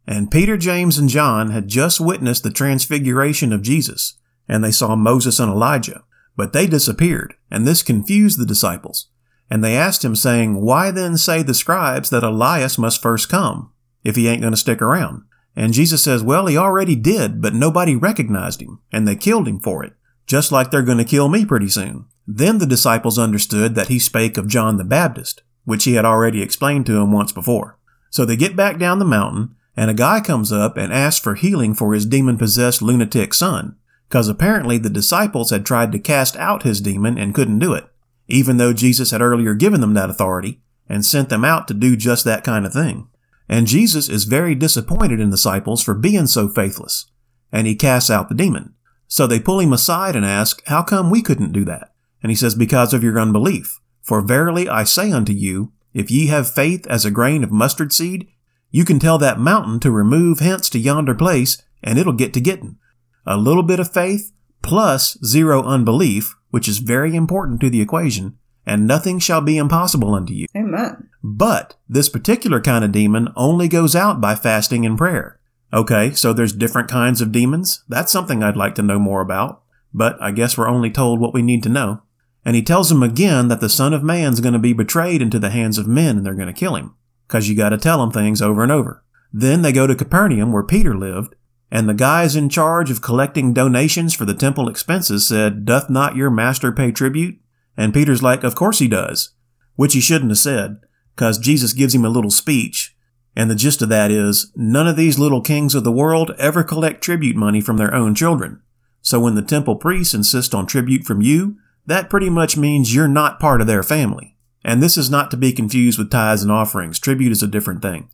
And 0.07 0.31
Peter, 0.31 0.57
James, 0.57 0.97
and 0.97 1.09
John 1.09 1.51
had 1.51 1.67
just 1.67 2.01
witnessed 2.01 2.43
the 2.43 2.51
transfiguration 2.51 3.53
of 3.53 3.61
Jesus, 3.61 4.17
and 4.47 4.63
they 4.63 4.71
saw 4.71 4.95
Moses 4.95 5.39
and 5.39 5.51
Elijah. 5.51 6.03
But 6.35 6.53
they 6.53 6.67
disappeared, 6.67 7.35
and 7.49 7.67
this 7.67 7.83
confused 7.83 8.39
the 8.39 8.45
disciples. 8.45 9.07
And 9.49 9.63
they 9.63 9.75
asked 9.75 10.05
him, 10.05 10.15
saying, 10.15 10.61
Why 10.61 10.91
then 10.91 11.17
say 11.17 11.43
the 11.43 11.53
scribes 11.53 12.09
that 12.09 12.23
Elias 12.23 12.77
must 12.77 13.01
first 13.01 13.29
come, 13.29 13.71
if 14.03 14.15
he 14.15 14.27
ain't 14.27 14.41
going 14.41 14.53
to 14.53 14.57
stick 14.57 14.81
around? 14.81 15.23
And 15.55 15.73
Jesus 15.73 16.03
says, 16.03 16.23
Well, 16.23 16.47
he 16.47 16.55
already 16.55 16.95
did, 16.95 17.41
but 17.41 17.53
nobody 17.53 17.95
recognized 17.95 18.61
him, 18.61 18.79
and 18.91 19.07
they 19.07 19.15
killed 19.15 19.47
him 19.47 19.59
for 19.59 19.83
it, 19.83 19.93
just 20.25 20.51
like 20.51 20.71
they're 20.71 20.81
going 20.81 20.97
to 20.97 21.03
kill 21.03 21.27
me 21.27 21.45
pretty 21.45 21.67
soon. 21.67 22.05
Then 22.25 22.59
the 22.59 22.65
disciples 22.65 23.19
understood 23.19 23.75
that 23.75 23.89
he 23.89 23.99
spake 23.99 24.37
of 24.37 24.47
John 24.47 24.77
the 24.77 24.85
Baptist, 24.85 25.43
which 25.65 25.83
he 25.83 25.95
had 25.95 26.05
already 26.05 26.41
explained 26.41 26.85
to 26.85 26.93
them 26.93 27.11
once 27.11 27.33
before. 27.33 27.77
So 28.09 28.23
they 28.23 28.37
get 28.37 28.55
back 28.55 28.77
down 28.79 28.99
the 28.99 29.05
mountain, 29.05 29.55
and 29.75 29.91
a 29.91 29.93
guy 29.93 30.21
comes 30.21 30.51
up 30.51 30.77
and 30.77 30.93
asks 30.93 31.21
for 31.21 31.35
healing 31.35 31.73
for 31.73 31.93
his 31.93 32.05
demon 32.05 32.37
possessed 32.37 32.81
lunatic 32.81 33.33
son 33.33 33.75
because 34.11 34.27
apparently 34.27 34.77
the 34.77 34.89
disciples 34.89 35.51
had 35.51 35.65
tried 35.65 35.89
to 35.93 35.97
cast 35.97 36.35
out 36.35 36.63
his 36.63 36.81
demon 36.81 37.17
and 37.17 37.33
couldn't 37.33 37.59
do 37.59 37.73
it, 37.73 37.87
even 38.27 38.57
though 38.57 38.73
Jesus 38.73 39.11
had 39.11 39.21
earlier 39.21 39.53
given 39.53 39.79
them 39.79 39.93
that 39.93 40.09
authority 40.09 40.59
and 40.89 41.05
sent 41.05 41.29
them 41.29 41.45
out 41.45 41.65
to 41.69 41.73
do 41.73 41.95
just 41.95 42.25
that 42.25 42.43
kind 42.43 42.65
of 42.65 42.73
thing. 42.73 43.07
And 43.47 43.67
Jesus 43.67 44.09
is 44.09 44.25
very 44.25 44.53
disappointed 44.53 45.21
in 45.21 45.29
the 45.29 45.37
disciples 45.37 45.81
for 45.81 45.93
being 45.93 46.27
so 46.27 46.49
faithless, 46.49 47.05
and 47.53 47.65
he 47.65 47.73
casts 47.73 48.09
out 48.09 48.27
the 48.27 48.35
demon. 48.35 48.73
So 49.07 49.27
they 49.27 49.39
pull 49.39 49.61
him 49.61 49.71
aside 49.71 50.17
and 50.17 50.25
ask, 50.25 50.61
How 50.65 50.83
come 50.83 51.09
we 51.09 51.21
couldn't 51.21 51.53
do 51.53 51.63
that? 51.63 51.93
And 52.21 52.31
he 52.31 52.35
says, 52.35 52.53
Because 52.53 52.93
of 52.93 53.05
your 53.05 53.17
unbelief. 53.17 53.79
For 54.01 54.21
verily 54.21 54.67
I 54.67 54.83
say 54.83 55.13
unto 55.13 55.31
you, 55.31 55.71
if 55.93 56.11
ye 56.11 56.27
have 56.27 56.51
faith 56.51 56.85
as 56.87 57.05
a 57.05 57.11
grain 57.11 57.45
of 57.45 57.51
mustard 57.51 57.93
seed, 57.93 58.27
you 58.71 58.83
can 58.83 58.99
tell 58.99 59.17
that 59.19 59.39
mountain 59.39 59.79
to 59.79 59.89
remove 59.89 60.39
hence 60.39 60.69
to 60.71 60.79
yonder 60.79 61.15
place, 61.15 61.63
and 61.81 61.97
it'll 61.97 62.11
get 62.11 62.33
to 62.33 62.41
getting 62.41 62.77
a 63.25 63.37
little 63.37 63.63
bit 63.63 63.79
of 63.79 63.91
faith 63.91 64.31
plus 64.61 65.17
zero 65.25 65.63
unbelief, 65.63 66.35
which 66.49 66.67
is 66.67 66.79
very 66.79 67.15
important 67.15 67.59
to 67.61 67.69
the 67.69 67.81
equation, 67.81 68.37
and 68.65 68.87
nothing 68.87 69.19
shall 69.19 69.41
be 69.41 69.57
impossible 69.57 70.13
unto 70.13 70.33
you. 70.33 70.47
Amen. 70.55 71.09
But 71.23 71.75
this 71.89 72.09
particular 72.09 72.61
kind 72.61 72.83
of 72.83 72.91
demon 72.91 73.29
only 73.35 73.67
goes 73.67 73.95
out 73.95 74.21
by 74.21 74.35
fasting 74.35 74.85
and 74.85 74.97
prayer. 74.97 75.39
Okay, 75.73 76.11
so 76.11 76.33
there's 76.33 76.53
different 76.53 76.89
kinds 76.89 77.21
of 77.21 77.31
demons. 77.31 77.83
That's 77.87 78.11
something 78.11 78.43
I'd 78.43 78.57
like 78.57 78.75
to 78.75 78.81
know 78.81 78.99
more 78.99 79.21
about. 79.21 79.63
But 79.93 80.21
I 80.21 80.31
guess 80.31 80.57
we're 80.57 80.67
only 80.67 80.91
told 80.91 81.19
what 81.19 81.33
we 81.33 81.41
need 81.41 81.63
to 81.63 81.69
know. 81.69 82.01
And 82.43 82.55
he 82.55 82.63
tells 82.63 82.89
them 82.89 83.03
again 83.03 83.47
that 83.49 83.61
the 83.61 83.69
Son 83.69 83.93
of 83.93 84.03
Man's 84.03 84.41
going 84.41 84.53
to 84.53 84.59
be 84.59 84.73
betrayed 84.73 85.21
into 85.21 85.39
the 85.39 85.49
hands 85.49 85.77
of 85.77 85.87
men 85.87 86.17
and 86.17 86.25
they're 86.25 86.33
going 86.33 86.47
to 86.47 86.53
kill 86.53 86.75
him. 86.75 86.95
Cause 87.27 87.47
you 87.47 87.55
gotta 87.55 87.77
tell 87.77 87.99
them 87.99 88.11
things 88.11 88.41
over 88.41 88.61
and 88.61 88.73
over. 88.73 89.05
Then 89.31 89.61
they 89.61 89.71
go 89.71 89.87
to 89.87 89.95
Capernaum 89.95 90.51
where 90.51 90.63
Peter 90.63 90.97
lived 90.97 91.33
and 91.71 91.87
the 91.87 91.93
guys 91.93 92.35
in 92.35 92.49
charge 92.49 92.91
of 92.91 93.01
collecting 93.01 93.53
donations 93.53 94.13
for 94.13 94.25
the 94.25 94.33
temple 94.33 94.67
expenses 94.67 95.25
said, 95.25 95.63
Doth 95.63 95.89
not 95.89 96.17
your 96.17 96.29
master 96.29 96.71
pay 96.71 96.91
tribute? 96.91 97.39
And 97.77 97.93
Peter's 97.93 98.21
like, 98.21 98.43
Of 98.43 98.55
course 98.55 98.79
he 98.79 98.89
does. 98.89 99.33
Which 99.75 99.93
he 99.93 100.01
shouldn't 100.01 100.31
have 100.31 100.37
said, 100.37 100.81
because 101.15 101.39
Jesus 101.39 101.71
gives 101.71 101.95
him 101.95 102.03
a 102.03 102.09
little 102.09 102.29
speech. 102.29 102.95
And 103.37 103.49
the 103.49 103.55
gist 103.55 103.81
of 103.81 103.87
that 103.87 104.11
is, 104.11 104.51
none 104.55 104.87
of 104.87 104.97
these 104.97 105.17
little 105.17 105.41
kings 105.41 105.73
of 105.73 105.85
the 105.85 105.91
world 105.91 106.35
ever 106.37 106.63
collect 106.63 107.01
tribute 107.01 107.37
money 107.37 107.61
from 107.61 107.77
their 107.77 107.93
own 107.95 108.13
children. 108.13 108.61
So 109.01 109.21
when 109.21 109.35
the 109.35 109.41
temple 109.41 109.77
priests 109.77 110.13
insist 110.13 110.53
on 110.53 110.67
tribute 110.67 111.05
from 111.05 111.21
you, 111.21 111.55
that 111.85 112.09
pretty 112.09 112.29
much 112.29 112.57
means 112.57 112.93
you're 112.93 113.07
not 113.07 113.39
part 113.39 113.61
of 113.61 113.67
their 113.67 113.81
family. 113.81 114.35
And 114.63 114.83
this 114.83 114.97
is 114.97 115.09
not 115.09 115.31
to 115.31 115.37
be 115.37 115.53
confused 115.53 115.97
with 115.97 116.11
tithes 116.11 116.43
and 116.43 116.51
offerings. 116.51 116.99
Tribute 116.99 117.31
is 117.31 117.41
a 117.41 117.47
different 117.47 117.81
thing. 117.81 118.09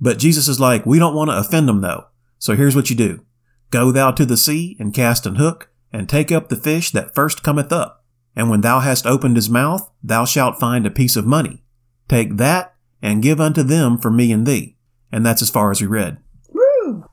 But 0.00 0.18
Jesus 0.18 0.46
is 0.46 0.60
like, 0.60 0.86
we 0.86 1.00
don't 1.00 1.14
want 1.14 1.30
to 1.30 1.36
offend 1.36 1.68
them 1.68 1.80
though. 1.80 2.06
So 2.38 2.56
here's 2.56 2.76
what 2.76 2.90
you 2.90 2.96
do. 2.96 3.24
Go 3.70 3.92
thou 3.92 4.10
to 4.12 4.24
the 4.24 4.36
sea, 4.36 4.76
and 4.78 4.94
cast 4.94 5.26
an 5.26 5.36
hook, 5.36 5.70
and 5.92 6.08
take 6.08 6.30
up 6.30 6.48
the 6.48 6.56
fish 6.56 6.90
that 6.90 7.14
first 7.14 7.42
cometh 7.42 7.72
up. 7.72 8.04
And 8.36 8.50
when 8.50 8.60
thou 8.60 8.80
hast 8.80 9.06
opened 9.06 9.36
his 9.36 9.48
mouth, 9.48 9.90
thou 10.02 10.24
shalt 10.24 10.58
find 10.58 10.86
a 10.86 10.90
piece 10.90 11.16
of 11.16 11.26
money. 11.26 11.62
Take 12.08 12.36
that, 12.36 12.74
and 13.00 13.22
give 13.22 13.40
unto 13.40 13.62
them 13.62 13.98
for 13.98 14.10
me 14.10 14.32
and 14.32 14.46
thee. 14.46 14.76
And 15.12 15.24
that's 15.24 15.42
as 15.42 15.50
far 15.50 15.70
as 15.70 15.80
we 15.80 15.86
read. 15.86 16.18
Woo. 16.50 17.04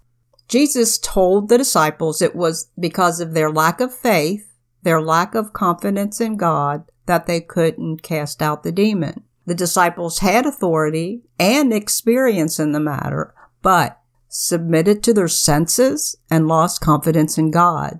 Jesus 0.47 0.97
told 0.97 1.47
the 1.47 1.57
disciples 1.57 2.21
it 2.21 2.35
was 2.35 2.69
because 2.79 3.19
of 3.19 3.33
their 3.33 3.51
lack 3.51 3.79
of 3.79 3.93
faith, 3.93 4.51
their 4.83 5.01
lack 5.01 5.35
of 5.35 5.53
confidence 5.53 6.19
in 6.19 6.37
God, 6.37 6.85
that 7.05 7.27
they 7.27 7.41
couldn't 7.41 8.01
cast 8.01 8.41
out 8.41 8.63
the 8.63 8.71
demon. 8.71 9.23
The 9.45 9.55
disciples 9.55 10.19
had 10.19 10.45
authority 10.45 11.21
and 11.39 11.73
experience 11.73 12.59
in 12.59 12.71
the 12.71 12.79
matter, 12.79 13.33
but 13.61 14.00
submitted 14.33 15.03
to 15.03 15.13
their 15.13 15.27
senses 15.27 16.15
and 16.29 16.47
lost 16.47 16.79
confidence 16.79 17.37
in 17.37 17.51
God. 17.51 17.99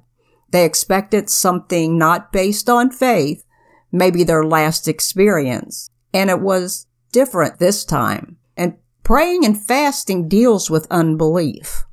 They 0.52 0.66
expected 0.66 1.30
something 1.30 1.98
not 1.98 2.32
based 2.32 2.70
on 2.70 2.90
faith, 2.90 3.44
maybe 3.92 4.24
their 4.24 4.46
last 4.46 4.88
experience. 4.88 5.90
And 6.14 6.30
it 6.30 6.40
was 6.40 6.88
different 7.12 7.60
this 7.60 7.84
time. 7.84 8.38
And 8.56 8.78
praying 9.04 9.46
and 9.46 9.62
fasting 9.62 10.30
deals 10.30 10.70
with 10.70 10.88
unbelief. 10.90 11.84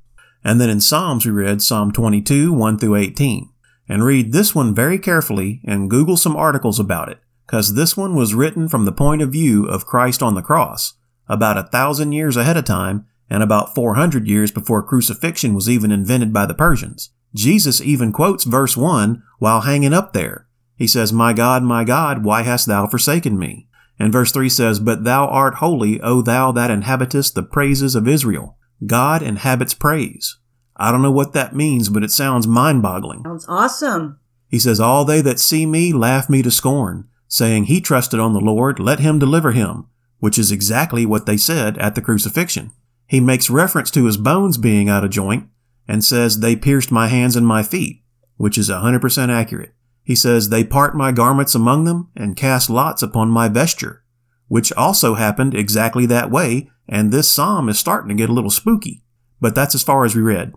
And 0.44 0.60
then 0.60 0.70
in 0.70 0.80
Psalms, 0.80 1.26
we 1.26 1.32
read 1.32 1.60
Psalm 1.60 1.90
22, 1.90 2.52
1 2.52 2.78
through 2.78 2.94
18. 2.94 3.50
And 3.88 4.04
read 4.04 4.32
this 4.32 4.54
one 4.54 4.72
very 4.74 4.98
carefully 4.98 5.60
and 5.64 5.90
Google 5.90 6.16
some 6.16 6.36
articles 6.36 6.78
about 6.78 7.08
it, 7.08 7.18
because 7.46 7.74
this 7.74 7.96
one 7.96 8.14
was 8.14 8.34
written 8.34 8.68
from 8.68 8.84
the 8.84 8.92
point 8.92 9.20
of 9.20 9.32
view 9.32 9.64
of 9.66 9.86
Christ 9.86 10.22
on 10.22 10.34
the 10.34 10.42
cross. 10.42 10.94
about 11.28 11.58
a 11.58 11.62
thousand 11.64 12.12
years 12.12 12.36
ahead 12.36 12.56
of 12.56 12.64
time 12.64 13.06
and 13.30 13.42
about 13.42 13.74
400 13.74 14.26
years 14.26 14.50
before 14.50 14.82
crucifixion 14.82 15.54
was 15.54 15.68
even 15.68 15.92
invented 15.92 16.32
by 16.32 16.46
the 16.46 16.54
Persians. 16.54 17.10
Jesus 17.34 17.80
even 17.80 18.12
quotes 18.12 18.44
verse 18.44 18.76
1 18.76 19.22
while 19.38 19.62
hanging 19.62 19.92
up 19.92 20.12
there. 20.12 20.46
He 20.76 20.86
says, 20.86 21.12
My 21.12 21.32
God, 21.32 21.62
my 21.62 21.84
God, 21.84 22.24
why 22.24 22.42
hast 22.42 22.66
thou 22.66 22.86
forsaken 22.86 23.38
me? 23.38 23.68
And 23.98 24.12
verse 24.12 24.32
3 24.32 24.48
says, 24.48 24.80
But 24.80 25.04
thou 25.04 25.26
art 25.26 25.56
holy, 25.56 26.00
O 26.00 26.22
thou 26.22 26.52
that 26.52 26.70
inhabitest 26.70 27.34
the 27.34 27.42
praises 27.42 27.94
of 27.94 28.08
Israel. 28.08 28.56
God 28.86 29.22
inhabits 29.22 29.74
praise. 29.74 30.38
I 30.76 30.92
don't 30.92 31.02
know 31.02 31.10
what 31.10 31.32
that 31.32 31.56
means, 31.56 31.88
but 31.88 32.04
it 32.04 32.12
sounds 32.12 32.46
mind 32.46 32.82
boggling. 32.82 33.24
Sounds 33.24 33.46
awesome. 33.48 34.20
He 34.48 34.60
says, 34.60 34.78
All 34.78 35.04
they 35.04 35.20
that 35.22 35.40
see 35.40 35.66
me 35.66 35.92
laugh 35.92 36.30
me 36.30 36.42
to 36.42 36.50
scorn, 36.50 37.08
saying, 37.26 37.64
He 37.64 37.80
trusted 37.80 38.20
on 38.20 38.32
the 38.32 38.40
Lord, 38.40 38.78
let 38.78 39.00
him 39.00 39.18
deliver 39.18 39.50
him, 39.50 39.88
which 40.20 40.38
is 40.38 40.52
exactly 40.52 41.04
what 41.04 41.26
they 41.26 41.36
said 41.36 41.76
at 41.78 41.96
the 41.96 42.00
crucifixion. 42.00 42.70
He 43.08 43.20
makes 43.20 43.48
reference 43.48 43.90
to 43.92 44.04
his 44.04 44.18
bones 44.18 44.58
being 44.58 44.90
out 44.90 45.02
of 45.02 45.10
joint 45.10 45.48
and 45.88 46.04
says, 46.04 46.40
They 46.40 46.54
pierced 46.54 46.92
my 46.92 47.08
hands 47.08 47.36
and 47.36 47.46
my 47.46 47.62
feet, 47.62 48.02
which 48.36 48.58
is 48.58 48.68
100% 48.68 49.30
accurate. 49.30 49.74
He 50.04 50.14
says, 50.14 50.50
They 50.50 50.62
part 50.62 50.94
my 50.94 51.10
garments 51.10 51.54
among 51.54 51.84
them 51.84 52.10
and 52.14 52.36
cast 52.36 52.68
lots 52.68 53.02
upon 53.02 53.30
my 53.30 53.48
vesture, 53.48 54.04
which 54.48 54.72
also 54.74 55.14
happened 55.14 55.54
exactly 55.54 56.04
that 56.06 56.30
way, 56.30 56.70
and 56.86 57.10
this 57.10 57.30
psalm 57.30 57.70
is 57.70 57.78
starting 57.78 58.10
to 58.10 58.14
get 58.14 58.28
a 58.28 58.32
little 58.32 58.50
spooky. 58.50 59.02
But 59.40 59.54
that's 59.54 59.74
as 59.74 59.82
far 59.82 60.04
as 60.04 60.14
we 60.14 60.20
read. 60.20 60.52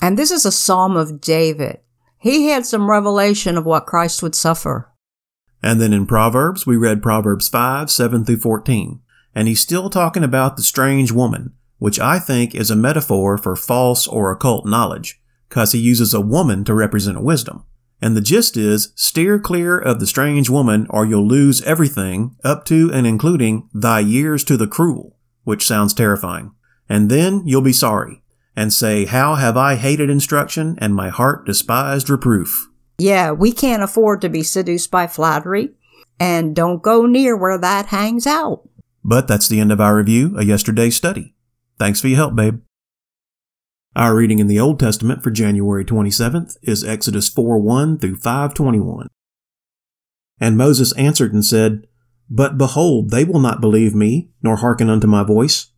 And 0.00 0.18
this 0.18 0.30
is 0.30 0.46
a 0.46 0.52
psalm 0.52 0.96
of 0.96 1.20
David. 1.20 1.80
He 2.18 2.48
had 2.48 2.64
some 2.64 2.90
revelation 2.90 3.58
of 3.58 3.66
what 3.66 3.86
Christ 3.86 4.22
would 4.22 4.34
suffer. 4.34 4.90
And 5.62 5.80
then 5.80 5.92
in 5.92 6.06
Proverbs, 6.06 6.66
we 6.66 6.76
read 6.76 7.02
Proverbs 7.02 7.48
5, 7.48 7.90
7 7.90 8.24
through 8.24 8.38
14. 8.38 9.00
And 9.34 9.48
he's 9.48 9.60
still 9.60 9.90
talking 9.90 10.24
about 10.24 10.56
the 10.56 10.62
strange 10.62 11.12
woman, 11.12 11.52
which 11.80 11.98
I 11.98 12.20
think 12.20 12.54
is 12.54 12.70
a 12.70 12.76
metaphor 12.76 13.36
for 13.36 13.56
false 13.56 14.06
or 14.06 14.30
occult 14.30 14.66
knowledge, 14.66 15.20
because 15.48 15.72
he 15.72 15.80
uses 15.80 16.14
a 16.14 16.20
woman 16.20 16.62
to 16.64 16.74
represent 16.74 17.24
wisdom. 17.24 17.64
And 18.02 18.16
the 18.16 18.20
gist 18.20 18.56
is 18.56 18.92
steer 18.94 19.38
clear 19.38 19.78
of 19.78 19.98
the 19.98 20.06
strange 20.06 20.48
woman 20.48 20.86
or 20.90 21.04
you'll 21.04 21.26
lose 21.26 21.62
everything 21.62 22.36
up 22.44 22.64
to 22.66 22.90
and 22.92 23.06
including 23.06 23.68
thy 23.74 24.00
years 24.00 24.44
to 24.44 24.56
the 24.56 24.66
cruel, 24.66 25.16
which 25.44 25.66
sounds 25.66 25.92
terrifying. 25.92 26.52
And 26.88 27.10
then 27.10 27.42
you'll 27.46 27.60
be 27.62 27.72
sorry 27.72 28.22
and 28.56 28.72
say, 28.72 29.06
How 29.06 29.34
have 29.34 29.56
I 29.56 29.76
hated 29.76 30.10
instruction 30.10 30.76
and 30.80 30.94
my 30.94 31.08
heart 31.08 31.46
despised 31.46 32.08
reproof? 32.08 32.68
Yeah, 32.98 33.32
we 33.32 33.52
can't 33.52 33.82
afford 33.82 34.20
to 34.20 34.28
be 34.28 34.42
seduced 34.42 34.90
by 34.90 35.06
flattery 35.06 35.70
and 36.18 36.54
don't 36.54 36.82
go 36.82 37.06
near 37.06 37.36
where 37.36 37.58
that 37.58 37.86
hangs 37.86 38.26
out. 38.26 38.68
But 39.02 39.28
that's 39.28 39.48
the 39.48 39.60
end 39.60 39.72
of 39.72 39.80
our 39.80 39.96
review 39.96 40.36
of 40.38 40.46
yesterday's 40.46 40.96
study. 40.96 41.34
Thanks 41.80 41.98
for 41.98 42.08
your 42.08 42.18
help, 42.18 42.36
babe. 42.36 42.60
Our 43.96 44.14
reading 44.14 44.38
in 44.38 44.48
the 44.48 44.60
Old 44.60 44.78
Testament 44.78 45.22
for 45.22 45.30
January 45.30 45.82
27th 45.82 46.58
is 46.60 46.84
Exodus 46.84 47.30
4 47.30 47.58
1 47.58 47.98
through 47.98 48.16
521. 48.16 49.08
And 50.38 50.58
Moses 50.58 50.92
answered 50.98 51.32
and 51.32 51.42
said, 51.42 51.86
But 52.28 52.58
behold, 52.58 53.08
they 53.08 53.24
will 53.24 53.40
not 53.40 53.62
believe 53.62 53.94
me, 53.94 54.28
nor 54.42 54.56
hearken 54.56 54.90
unto 54.90 55.06
my 55.06 55.22
voice. 55.22 55.68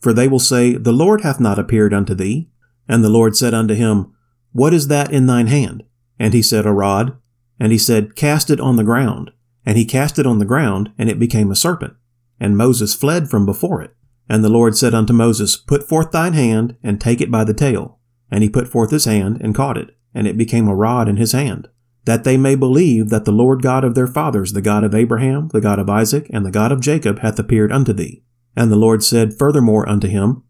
For 0.00 0.14
they 0.14 0.28
will 0.28 0.38
say, 0.38 0.76
The 0.76 0.94
Lord 0.94 1.20
hath 1.20 1.40
not 1.40 1.58
appeared 1.58 1.92
unto 1.92 2.14
thee. 2.14 2.48
And 2.88 3.04
the 3.04 3.10
Lord 3.10 3.36
said 3.36 3.52
unto 3.52 3.74
him, 3.74 4.14
What 4.52 4.72
is 4.72 4.88
that 4.88 5.12
in 5.12 5.26
thine 5.26 5.48
hand? 5.48 5.82
And 6.18 6.32
he 6.32 6.40
said, 6.40 6.64
A 6.64 6.72
rod. 6.72 7.18
And 7.58 7.70
he 7.70 7.76
said, 7.76 8.16
Cast 8.16 8.48
it 8.48 8.60
on 8.60 8.76
the 8.76 8.82
ground. 8.82 9.30
And 9.66 9.76
he 9.76 9.84
cast 9.84 10.18
it 10.18 10.26
on 10.26 10.38
the 10.38 10.46
ground, 10.46 10.90
and 10.96 11.10
it 11.10 11.18
became 11.18 11.50
a 11.50 11.54
serpent. 11.54 11.96
And 12.40 12.56
Moses 12.56 12.94
fled 12.94 13.28
from 13.28 13.44
before 13.44 13.82
it. 13.82 13.94
And 14.30 14.44
the 14.44 14.48
Lord 14.48 14.76
said 14.76 14.94
unto 14.94 15.12
Moses, 15.12 15.56
Put 15.56 15.88
forth 15.88 16.12
thine 16.12 16.34
hand, 16.34 16.76
and 16.84 17.00
take 17.00 17.20
it 17.20 17.32
by 17.32 17.42
the 17.42 17.52
tail. 17.52 17.98
And 18.30 18.44
he 18.44 18.48
put 18.48 18.68
forth 18.68 18.92
his 18.92 19.04
hand, 19.04 19.38
and 19.40 19.56
caught 19.56 19.76
it, 19.76 19.90
and 20.14 20.28
it 20.28 20.36
became 20.36 20.68
a 20.68 20.74
rod 20.74 21.08
in 21.08 21.16
his 21.16 21.32
hand, 21.32 21.66
that 22.04 22.22
they 22.22 22.36
may 22.36 22.54
believe 22.54 23.08
that 23.08 23.24
the 23.24 23.32
Lord 23.32 23.60
God 23.60 23.82
of 23.82 23.96
their 23.96 24.06
fathers, 24.06 24.52
the 24.52 24.62
God 24.62 24.84
of 24.84 24.94
Abraham, 24.94 25.48
the 25.48 25.60
God 25.60 25.80
of 25.80 25.90
Isaac, 25.90 26.30
and 26.32 26.46
the 26.46 26.52
God 26.52 26.70
of 26.70 26.80
Jacob, 26.80 27.18
hath 27.18 27.40
appeared 27.40 27.72
unto 27.72 27.92
thee. 27.92 28.22
And 28.54 28.70
the 28.70 28.76
Lord 28.76 29.02
said 29.02 29.36
furthermore 29.36 29.88
unto 29.88 30.06
him, 30.06 30.44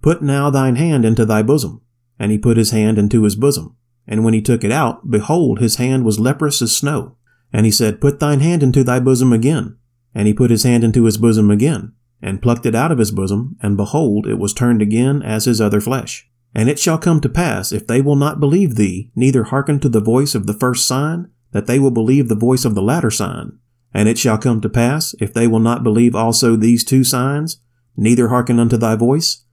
Put 0.00 0.22
now 0.22 0.48
thine 0.48 0.76
hand 0.76 1.04
into 1.04 1.24
thy 1.24 1.42
bosom. 1.42 1.80
And 2.20 2.30
he 2.30 2.38
put 2.38 2.56
his 2.56 2.70
hand 2.70 2.98
into 2.98 3.24
his 3.24 3.34
bosom. 3.34 3.76
And 4.06 4.24
when 4.24 4.34
he 4.34 4.42
took 4.42 4.62
it 4.62 4.70
out, 4.70 5.10
behold, 5.10 5.58
his 5.58 5.74
hand 5.76 6.04
was 6.04 6.20
leprous 6.20 6.62
as 6.62 6.76
snow. 6.76 7.16
And 7.52 7.66
he 7.66 7.72
said, 7.72 8.00
Put 8.00 8.20
thine 8.20 8.38
hand 8.38 8.62
into 8.62 8.84
thy 8.84 9.00
bosom 9.00 9.32
again. 9.32 9.76
And 10.14 10.28
he 10.28 10.34
put 10.34 10.52
his 10.52 10.62
hand 10.62 10.84
into 10.84 11.06
his 11.06 11.18
bosom 11.18 11.50
again 11.50 11.93
and 12.24 12.40
plucked 12.40 12.64
it 12.64 12.74
out 12.74 12.90
of 12.90 12.98
his 12.98 13.10
bosom, 13.10 13.56
and 13.60 13.76
behold, 13.76 14.26
it 14.26 14.38
was 14.38 14.54
turned 14.54 14.80
again 14.80 15.22
as 15.22 15.44
his 15.44 15.60
other 15.60 15.80
flesh. 15.80 16.28
And 16.54 16.70
it 16.70 16.78
shall 16.78 16.96
come 16.96 17.20
to 17.20 17.28
pass, 17.28 17.70
if 17.70 17.86
they 17.86 18.00
will 18.00 18.16
not 18.16 18.40
believe 18.40 18.76
thee, 18.76 19.10
neither 19.14 19.44
hearken 19.44 19.78
to 19.80 19.90
the 19.90 20.00
voice 20.00 20.34
of 20.34 20.46
the 20.46 20.54
first 20.54 20.86
sign, 20.86 21.30
that 21.52 21.66
they 21.66 21.78
will 21.78 21.90
believe 21.90 22.28
the 22.28 22.34
voice 22.34 22.64
of 22.64 22.74
the 22.74 22.82
latter 22.82 23.10
sign. 23.10 23.58
And 23.92 24.08
it 24.08 24.18
shall 24.18 24.38
come 24.38 24.62
to 24.62 24.70
pass, 24.70 25.14
if 25.20 25.34
they 25.34 25.46
will 25.46 25.60
not 25.60 25.84
believe 25.84 26.16
also 26.16 26.56
these 26.56 26.82
two 26.82 27.04
signs, 27.04 27.58
neither 27.96 28.28
hearken 28.28 28.58
unto 28.58 28.78
thy 28.78 28.96
voice, 28.96 29.44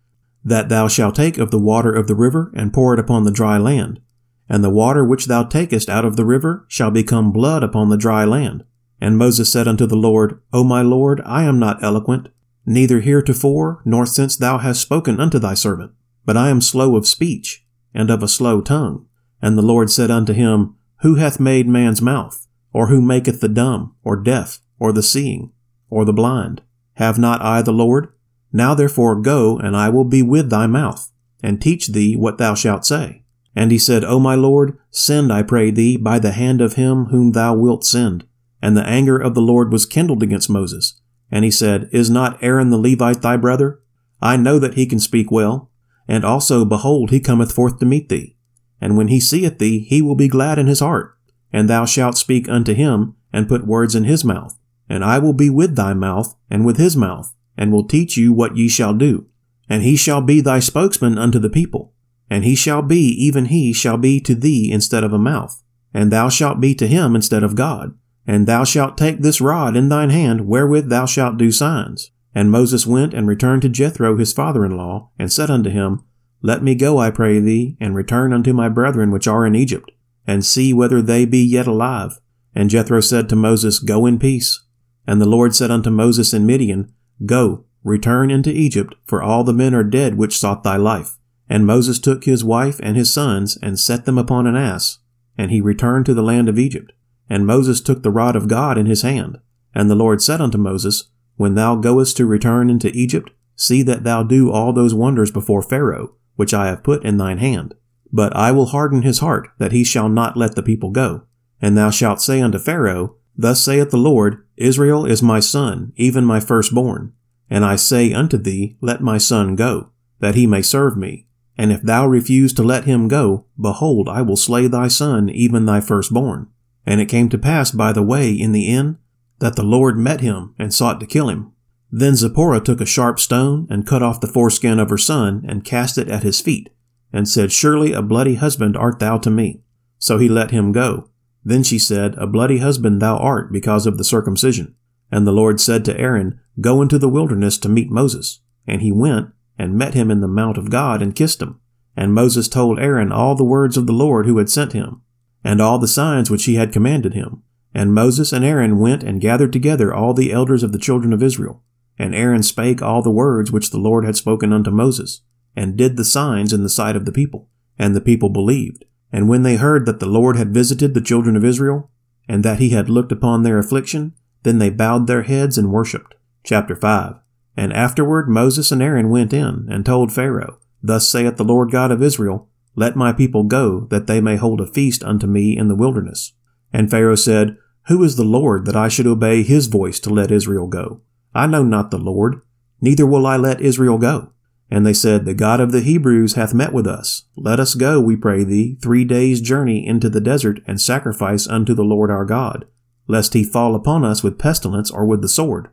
that 0.43 0.69
thou 0.69 0.87
shalt 0.87 1.15
take 1.15 1.37
of 1.37 1.51
the 1.51 1.59
water 1.59 1.91
of 1.91 2.07
the 2.07 2.15
river, 2.15 2.53
and 2.55 2.73
pour 2.73 2.93
it 2.93 2.99
upon 2.99 3.25
the 3.25 3.31
dry 3.31 3.57
land. 3.57 3.99
And 4.47 4.63
the 4.63 4.69
water 4.69 5.03
which 5.03 5.25
thou 5.25 5.43
takest 5.43 5.89
out 5.89 6.05
of 6.05 6.15
the 6.15 6.25
river 6.25 6.65
shall 6.69 6.89
become 6.89 7.33
blood 7.33 7.63
upon 7.63 7.89
the 7.89 7.97
dry 7.97 8.23
land. 8.23 8.63
And 9.01 9.17
Moses 9.17 9.51
said 9.51 9.67
unto 9.67 9.85
the 9.85 9.95
Lord, 9.95 10.41
O 10.53 10.63
my 10.63 10.81
Lord, 10.81 11.21
I 11.25 11.43
am 11.43 11.59
not 11.59 11.83
eloquent, 11.83 12.29
neither 12.73 12.99
heretofore 12.99 13.81
nor 13.85 14.05
since 14.05 14.35
thou 14.35 14.57
hast 14.57 14.81
spoken 14.81 15.19
unto 15.19 15.39
thy 15.39 15.53
servant. 15.53 15.91
But 16.25 16.37
I 16.37 16.49
am 16.49 16.61
slow 16.61 16.95
of 16.95 17.07
speech, 17.07 17.65
and 17.93 18.09
of 18.09 18.21
a 18.23 18.27
slow 18.27 18.61
tongue. 18.61 19.07
And 19.41 19.57
the 19.57 19.63
Lord 19.63 19.89
said 19.89 20.11
unto 20.11 20.33
him, 20.33 20.75
Who 21.01 21.15
hath 21.15 21.39
made 21.39 21.67
man's 21.67 22.01
mouth? 22.01 22.47
Or 22.73 22.87
who 22.87 23.01
maketh 23.01 23.41
the 23.41 23.49
dumb, 23.49 23.95
or 24.03 24.15
deaf, 24.15 24.61
or 24.79 24.93
the 24.93 25.03
seeing, 25.03 25.51
or 25.89 26.05
the 26.05 26.13
blind? 26.13 26.61
Have 26.93 27.17
not 27.17 27.41
I 27.41 27.61
the 27.61 27.73
Lord? 27.73 28.13
Now 28.53 28.73
therefore 28.73 29.19
go, 29.19 29.57
and 29.57 29.75
I 29.75 29.89
will 29.89 30.05
be 30.05 30.21
with 30.21 30.49
thy 30.49 30.67
mouth, 30.67 31.11
and 31.41 31.61
teach 31.61 31.87
thee 31.87 32.15
what 32.15 32.37
thou 32.37 32.53
shalt 32.53 32.85
say. 32.85 33.23
And 33.55 33.71
he 33.71 33.77
said, 33.77 34.03
O 34.03 34.19
my 34.19 34.35
Lord, 34.35 34.77
send, 34.89 35.31
I 35.31 35.43
pray 35.43 35.71
thee, 35.71 35.97
by 35.97 36.19
the 36.19 36.31
hand 36.31 36.61
of 36.61 36.73
him 36.73 37.05
whom 37.05 37.31
thou 37.31 37.55
wilt 37.55 37.85
send. 37.85 38.25
And 38.61 38.77
the 38.77 38.87
anger 38.87 39.17
of 39.17 39.33
the 39.33 39.41
Lord 39.41 39.71
was 39.71 39.85
kindled 39.85 40.23
against 40.23 40.49
Moses, 40.49 41.00
and 41.31 41.45
he 41.45 41.51
said, 41.51 41.89
Is 41.91 42.09
not 42.09 42.41
Aaron 42.43 42.69
the 42.69 42.77
Levite 42.77 43.21
thy 43.21 43.37
brother? 43.37 43.81
I 44.21 44.37
know 44.37 44.59
that 44.59 44.75
he 44.75 44.85
can 44.85 44.99
speak 44.99 45.31
well. 45.31 45.71
And 46.07 46.25
also, 46.25 46.65
behold, 46.65 47.09
he 47.09 47.19
cometh 47.19 47.53
forth 47.53 47.79
to 47.79 47.85
meet 47.85 48.09
thee. 48.09 48.35
And 48.81 48.97
when 48.97 49.07
he 49.07 49.19
seeth 49.19 49.59
thee, 49.59 49.79
he 49.79 50.01
will 50.01 50.15
be 50.15 50.27
glad 50.27 50.59
in 50.59 50.67
his 50.67 50.81
heart. 50.81 51.15
And 51.53 51.69
thou 51.69 51.85
shalt 51.85 52.17
speak 52.17 52.49
unto 52.49 52.73
him, 52.73 53.15
and 53.31 53.47
put 53.47 53.65
words 53.65 53.95
in 53.95 54.03
his 54.03 54.25
mouth. 54.25 54.57
And 54.89 55.05
I 55.05 55.19
will 55.19 55.33
be 55.33 55.49
with 55.49 55.75
thy 55.75 55.93
mouth, 55.93 56.35
and 56.49 56.65
with 56.65 56.77
his 56.77 56.97
mouth, 56.97 57.33
and 57.57 57.71
will 57.71 57.87
teach 57.87 58.17
you 58.17 58.33
what 58.33 58.57
ye 58.57 58.67
shall 58.67 58.93
do. 58.93 59.27
And 59.69 59.83
he 59.83 59.95
shall 59.95 60.21
be 60.21 60.41
thy 60.41 60.59
spokesman 60.59 61.17
unto 61.17 61.39
the 61.39 61.49
people. 61.49 61.93
And 62.29 62.43
he 62.43 62.55
shall 62.55 62.81
be, 62.81 62.97
even 62.97 63.45
he 63.45 63.71
shall 63.71 63.97
be 63.97 64.19
to 64.21 64.35
thee 64.35 64.71
instead 64.71 65.03
of 65.03 65.13
a 65.13 65.19
mouth. 65.19 65.63
And 65.93 66.11
thou 66.11 66.29
shalt 66.29 66.59
be 66.59 66.75
to 66.75 66.87
him 66.87 67.15
instead 67.15 67.43
of 67.43 67.55
God. 67.55 67.97
And 68.27 68.47
thou 68.47 68.63
shalt 68.63 68.97
take 68.97 69.19
this 69.19 69.41
rod 69.41 69.75
in 69.75 69.89
thine 69.89 70.09
hand, 70.09 70.47
wherewith 70.47 70.89
thou 70.89 71.05
shalt 71.05 71.37
do 71.37 71.51
signs. 71.51 72.11
And 72.33 72.51
Moses 72.51 72.87
went 72.87 73.13
and 73.13 73.27
returned 73.27 73.61
to 73.63 73.69
Jethro 73.69 74.17
his 74.17 74.31
father 74.31 74.63
in 74.63 74.77
law, 74.77 75.09
and 75.19 75.31
said 75.31 75.49
unto 75.49 75.69
him, 75.69 76.03
Let 76.41 76.63
me 76.63 76.75
go, 76.75 76.97
I 76.97 77.11
pray 77.11 77.39
thee, 77.39 77.77
and 77.79 77.95
return 77.95 78.31
unto 78.31 78.53
my 78.53 78.69
brethren 78.69 79.11
which 79.11 79.27
are 79.27 79.45
in 79.45 79.55
Egypt, 79.55 79.91
and 80.25 80.45
see 80.45 80.73
whether 80.73 81.01
they 81.01 81.25
be 81.25 81.39
yet 81.43 81.67
alive. 81.67 82.19
And 82.53 82.69
Jethro 82.69 83.01
said 83.01 83.27
to 83.29 83.35
Moses, 83.35 83.79
Go 83.79 84.05
in 84.05 84.19
peace. 84.19 84.63
And 85.07 85.19
the 85.19 85.27
Lord 85.27 85.55
said 85.55 85.71
unto 85.71 85.89
Moses 85.89 86.33
in 86.33 86.45
Midian, 86.45 86.93
Go, 87.25 87.65
return 87.83 88.29
into 88.29 88.51
Egypt, 88.51 88.95
for 89.05 89.21
all 89.21 89.43
the 89.43 89.53
men 89.53 89.73
are 89.73 89.83
dead 89.83 90.15
which 90.15 90.37
sought 90.37 90.63
thy 90.63 90.77
life. 90.77 91.17
And 91.49 91.65
Moses 91.65 91.99
took 91.99 92.23
his 92.23 92.43
wife 92.43 92.79
and 92.83 92.95
his 92.95 93.13
sons, 93.13 93.57
and 93.61 93.79
set 93.79 94.05
them 94.05 94.17
upon 94.17 94.47
an 94.47 94.55
ass, 94.55 94.99
and 95.37 95.51
he 95.51 95.59
returned 95.59 96.05
to 96.05 96.13
the 96.13 96.23
land 96.23 96.47
of 96.47 96.59
Egypt. 96.59 96.93
And 97.31 97.47
Moses 97.47 97.79
took 97.79 98.03
the 98.03 98.11
rod 98.11 98.35
of 98.35 98.49
God 98.49 98.77
in 98.77 98.87
his 98.87 99.03
hand. 99.03 99.39
And 99.73 99.89
the 99.89 99.95
Lord 99.95 100.21
said 100.21 100.41
unto 100.41 100.57
Moses, 100.57 101.05
When 101.37 101.55
thou 101.55 101.77
goest 101.77 102.17
to 102.17 102.25
return 102.25 102.69
into 102.69 102.91
Egypt, 102.91 103.31
see 103.55 103.83
that 103.83 104.03
thou 104.03 104.21
do 104.21 104.51
all 104.51 104.73
those 104.73 104.93
wonders 104.93 105.31
before 105.31 105.61
Pharaoh, 105.61 106.13
which 106.35 106.53
I 106.53 106.67
have 106.67 106.83
put 106.83 107.05
in 107.05 107.15
thine 107.15 107.37
hand. 107.37 107.73
But 108.11 108.35
I 108.35 108.51
will 108.51 108.65
harden 108.65 109.03
his 109.03 109.19
heart, 109.19 109.47
that 109.59 109.71
he 109.71 109.85
shall 109.85 110.09
not 110.09 110.35
let 110.35 110.55
the 110.55 110.61
people 110.61 110.89
go. 110.89 111.23
And 111.61 111.77
thou 111.77 111.89
shalt 111.89 112.21
say 112.21 112.41
unto 112.41 112.59
Pharaoh, 112.59 113.15
Thus 113.37 113.61
saith 113.61 113.91
the 113.91 113.97
Lord, 113.97 114.45
Israel 114.57 115.05
is 115.05 115.23
my 115.23 115.39
son, 115.39 115.93
even 115.95 116.25
my 116.25 116.41
firstborn. 116.41 117.13
And 117.49 117.63
I 117.63 117.77
say 117.77 118.11
unto 118.11 118.35
thee, 118.35 118.75
Let 118.81 118.99
my 118.99 119.17
son 119.17 119.55
go, 119.55 119.91
that 120.19 120.35
he 120.35 120.45
may 120.45 120.61
serve 120.61 120.97
me. 120.97 121.27
And 121.57 121.71
if 121.71 121.81
thou 121.81 122.07
refuse 122.07 122.51
to 122.55 122.63
let 122.63 122.83
him 122.83 123.07
go, 123.07 123.45
behold, 123.57 124.09
I 124.09 124.21
will 124.21 124.35
slay 124.35 124.67
thy 124.67 124.89
son, 124.89 125.29
even 125.29 125.63
thy 125.63 125.79
firstborn. 125.79 126.49
And 126.85 126.99
it 126.99 127.07
came 127.07 127.29
to 127.29 127.37
pass 127.37 127.71
by 127.71 127.93
the 127.93 128.03
way 128.03 128.31
in 128.31 128.51
the 128.51 128.67
inn 128.67 128.97
that 129.39 129.55
the 129.55 129.63
Lord 129.63 129.97
met 129.97 130.21
him 130.21 130.55
and 130.57 130.73
sought 130.73 130.99
to 130.99 131.05
kill 131.05 131.29
him. 131.29 131.51
Then 131.91 132.15
Zipporah 132.15 132.61
took 132.61 132.79
a 132.79 132.85
sharp 132.85 133.19
stone 133.19 133.67
and 133.69 133.85
cut 133.85 134.01
off 134.01 134.21
the 134.21 134.27
foreskin 134.27 134.79
of 134.79 134.89
her 134.89 134.97
son 134.97 135.43
and 135.47 135.65
cast 135.65 135.97
it 135.97 136.07
at 136.07 136.23
his 136.23 136.39
feet, 136.39 136.69
and 137.11 137.27
said, 137.27 137.51
Surely 137.51 137.91
a 137.91 138.01
bloody 138.01 138.35
husband 138.35 138.77
art 138.77 138.99
thou 138.99 139.17
to 139.17 139.29
me. 139.29 139.61
So 139.97 140.17
he 140.17 140.29
let 140.29 140.51
him 140.51 140.71
go. 140.71 141.09
Then 141.43 141.63
she 141.63 141.77
said, 141.77 142.15
A 142.17 142.27
bloody 142.27 142.59
husband 142.59 143.01
thou 143.01 143.17
art 143.17 143.51
because 143.51 143.85
of 143.85 143.97
the 143.97 144.03
circumcision. 144.03 144.75
And 145.11 145.27
the 145.27 145.33
Lord 145.33 145.59
said 145.59 145.83
to 145.85 145.99
Aaron, 145.99 146.39
Go 146.61 146.81
into 146.81 146.97
the 146.97 147.09
wilderness 147.09 147.57
to 147.59 147.69
meet 147.69 147.91
Moses. 147.91 148.39
And 148.65 148.81
he 148.81 148.91
went 148.91 149.29
and 149.57 149.77
met 149.77 149.93
him 149.93 150.09
in 150.09 150.21
the 150.21 150.27
mount 150.27 150.57
of 150.57 150.69
God 150.69 151.01
and 151.01 151.15
kissed 151.15 151.41
him. 151.41 151.59
And 151.97 152.13
Moses 152.13 152.47
told 152.47 152.79
Aaron 152.79 153.11
all 153.11 153.35
the 153.35 153.43
words 153.43 153.75
of 153.75 153.85
the 153.85 153.93
Lord 153.93 154.25
who 154.25 154.37
had 154.37 154.49
sent 154.49 154.71
him, 154.71 155.01
and 155.43 155.61
all 155.61 155.79
the 155.79 155.87
signs 155.87 156.29
which 156.29 156.45
he 156.45 156.55
had 156.55 156.73
commanded 156.73 157.13
him. 157.13 157.43
And 157.73 157.93
Moses 157.93 158.33
and 158.33 158.43
Aaron 158.43 158.79
went 158.79 159.03
and 159.03 159.21
gathered 159.21 159.53
together 159.53 159.93
all 159.93 160.13
the 160.13 160.31
elders 160.31 160.63
of 160.63 160.71
the 160.71 160.79
children 160.79 161.13
of 161.13 161.23
Israel. 161.23 161.63
And 161.97 162.13
Aaron 162.13 162.43
spake 162.43 162.81
all 162.81 163.01
the 163.01 163.09
words 163.09 163.51
which 163.51 163.69
the 163.69 163.77
Lord 163.77 164.05
had 164.05 164.15
spoken 164.15 164.51
unto 164.51 164.71
Moses, 164.71 165.21
and 165.55 165.77
did 165.77 165.97
the 165.97 166.05
signs 166.05 166.53
in 166.53 166.63
the 166.63 166.69
sight 166.69 166.95
of 166.95 167.05
the 167.05 167.11
people. 167.11 167.47
And 167.77 167.95
the 167.95 168.01
people 168.01 168.29
believed. 168.29 168.85
And 169.11 169.27
when 169.27 169.43
they 169.43 169.55
heard 169.55 169.85
that 169.85 169.99
the 169.99 170.05
Lord 170.05 170.35
had 170.35 170.53
visited 170.53 170.93
the 170.93 171.01
children 171.01 171.35
of 171.35 171.45
Israel, 171.45 171.89
and 172.27 172.43
that 172.43 172.59
he 172.59 172.69
had 172.69 172.89
looked 172.89 173.11
upon 173.11 173.43
their 173.43 173.57
affliction, 173.57 174.13
then 174.43 174.57
they 174.57 174.69
bowed 174.69 175.07
their 175.07 175.23
heads 175.23 175.57
and 175.57 175.71
worshipped. 175.71 176.15
Chapter 176.43 176.75
5. 176.75 177.15
And 177.57 177.73
afterward 177.73 178.29
Moses 178.29 178.71
and 178.71 178.81
Aaron 178.81 179.09
went 179.09 179.33
in, 179.33 179.67
and 179.69 179.85
told 179.85 180.13
Pharaoh, 180.13 180.59
Thus 180.81 181.07
saith 181.07 181.37
the 181.37 181.43
Lord 181.43 181.71
God 181.71 181.91
of 181.91 182.01
Israel, 182.01 182.49
Let 182.75 182.95
my 182.95 183.11
people 183.11 183.43
go, 183.43 183.87
that 183.89 184.07
they 184.07 184.21
may 184.21 184.37
hold 184.37 184.61
a 184.61 184.65
feast 184.65 185.03
unto 185.03 185.27
me 185.27 185.57
in 185.57 185.67
the 185.67 185.75
wilderness. 185.75 186.33
And 186.71 186.89
Pharaoh 186.89 187.15
said, 187.15 187.57
Who 187.87 188.03
is 188.03 188.15
the 188.15 188.23
Lord 188.23 188.65
that 188.65 188.75
I 188.75 188.87
should 188.87 189.07
obey 189.07 189.43
his 189.43 189.67
voice 189.67 189.99
to 190.01 190.09
let 190.09 190.31
Israel 190.31 190.67
go? 190.67 191.01
I 191.33 191.47
know 191.47 191.63
not 191.63 191.91
the 191.91 191.97
Lord, 191.97 192.41
neither 192.79 193.05
will 193.05 193.25
I 193.27 193.37
let 193.37 193.61
Israel 193.61 193.97
go. 193.97 194.31
And 194.69 194.85
they 194.85 194.93
said, 194.93 195.25
The 195.25 195.33
God 195.33 195.59
of 195.59 195.73
the 195.73 195.81
Hebrews 195.81 196.35
hath 196.35 196.53
met 196.53 196.71
with 196.71 196.87
us. 196.87 197.25
Let 197.35 197.59
us 197.59 197.75
go, 197.75 197.99
we 197.99 198.15
pray 198.15 198.45
thee, 198.45 198.77
three 198.81 199.03
days' 199.03 199.41
journey 199.41 199.85
into 199.85 200.09
the 200.09 200.21
desert, 200.21 200.61
and 200.65 200.79
sacrifice 200.79 201.45
unto 201.45 201.73
the 201.73 201.83
Lord 201.83 202.09
our 202.09 202.23
God, 202.23 202.65
lest 203.05 203.33
he 203.33 203.43
fall 203.43 203.75
upon 203.75 204.05
us 204.05 204.23
with 204.23 204.39
pestilence 204.39 204.89
or 204.89 205.05
with 205.05 205.21
the 205.21 205.27
sword. 205.27 205.69